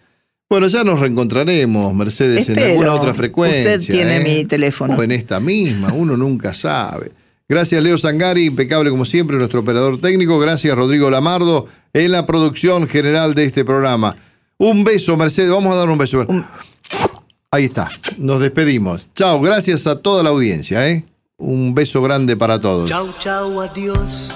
Bueno, 0.49 0.67
ya 0.67 0.83
nos 0.83 0.99
reencontraremos, 0.99 1.95
Mercedes, 1.95 2.49
en 2.49 2.59
alguna 2.59 2.95
otra 2.95 3.15
frecuencia. 3.15 3.77
Usted 3.77 3.81
tiene 3.93 4.17
¿eh? 4.17 4.25
mi 4.41 4.45
teléfono. 4.47 4.97
O 4.97 5.03
en 5.03 5.13
esta 5.13 5.39
misma, 5.39 5.93
uno 5.93 6.17
nunca 6.17 6.53
sabe. 6.53 7.13
Gracias, 7.51 7.83
Leo 7.83 7.99
Sangari, 7.99 8.45
impecable 8.47 8.91
como 8.91 9.05
siempre, 9.05 9.37
nuestro 9.37 9.59
operador 9.59 10.01
técnico. 10.01 10.39
Gracias, 10.39 10.73
Rodrigo 10.77 11.11
Lamardo, 11.11 11.67
en 11.93 12.13
la 12.13 12.25
producción 12.25 12.87
general 12.87 13.35
de 13.35 13.43
este 13.43 13.65
programa. 13.65 14.15
Un 14.57 14.85
beso, 14.85 15.17
Mercedes. 15.17 15.51
Vamos 15.51 15.75
a 15.75 15.79
dar 15.79 15.89
un 15.89 15.99
beso. 15.99 16.25
Ahí 17.51 17.65
está. 17.65 17.89
Nos 18.19 18.41
despedimos. 18.41 19.09
Chao, 19.17 19.41
gracias 19.41 19.89
a 19.89 19.99
toda 19.99 20.23
la 20.23 20.31
audiencia. 20.31 20.89
¿eh? 20.89 21.05
Un 21.39 21.75
beso 21.75 22.01
grande 22.03 22.37
para 22.37 22.61
todos. 22.61 22.89
Chau, 22.89 23.13
chau, 23.19 23.61
adiós. 23.61 24.29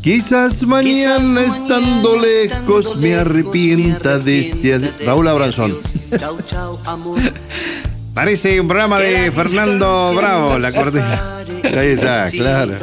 Quizás 0.00 0.64
mañana 0.64 1.40
estando 1.40 2.16
lejos 2.18 2.96
me 2.98 3.16
arrepienta 3.16 4.20
de 4.20 4.38
este... 4.38 4.78
Raúl 5.04 5.26
Abranzón. 5.26 5.76
Chau, 6.16 6.38
chau, 6.46 6.78
amor. 6.84 7.18
Parece 8.14 8.60
un 8.60 8.66
programa 8.66 8.98
de 8.98 9.30
Fernando 9.30 10.12
Bravo, 10.14 10.58
la 10.58 10.72
cortina. 10.72 11.44
Ahí 11.62 11.88
está, 11.90 12.30
claro. 12.30 12.74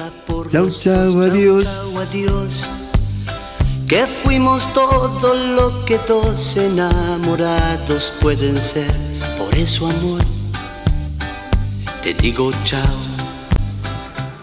Chau, 0.51 0.69
chau, 0.69 1.21
adiós. 1.21 1.67
Chau, 1.67 2.01
adiós. 2.01 2.69
Que 3.87 4.05
fuimos 4.05 4.71
todo 4.73 5.35
lo 5.35 5.85
que 5.85 5.97
dos 6.07 6.55
enamorados 6.57 8.13
pueden 8.21 8.57
ser. 8.57 8.91
Por 9.37 9.53
eso, 9.55 9.87
amor, 9.87 10.21
te 12.03 12.13
digo 12.13 12.51
chao. 12.63 12.81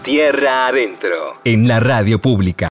Tierra 0.03 0.67
adentro. 0.67 1.35
En 1.43 1.67
la 1.67 1.79
radio 1.79 2.21
pública. 2.21 2.63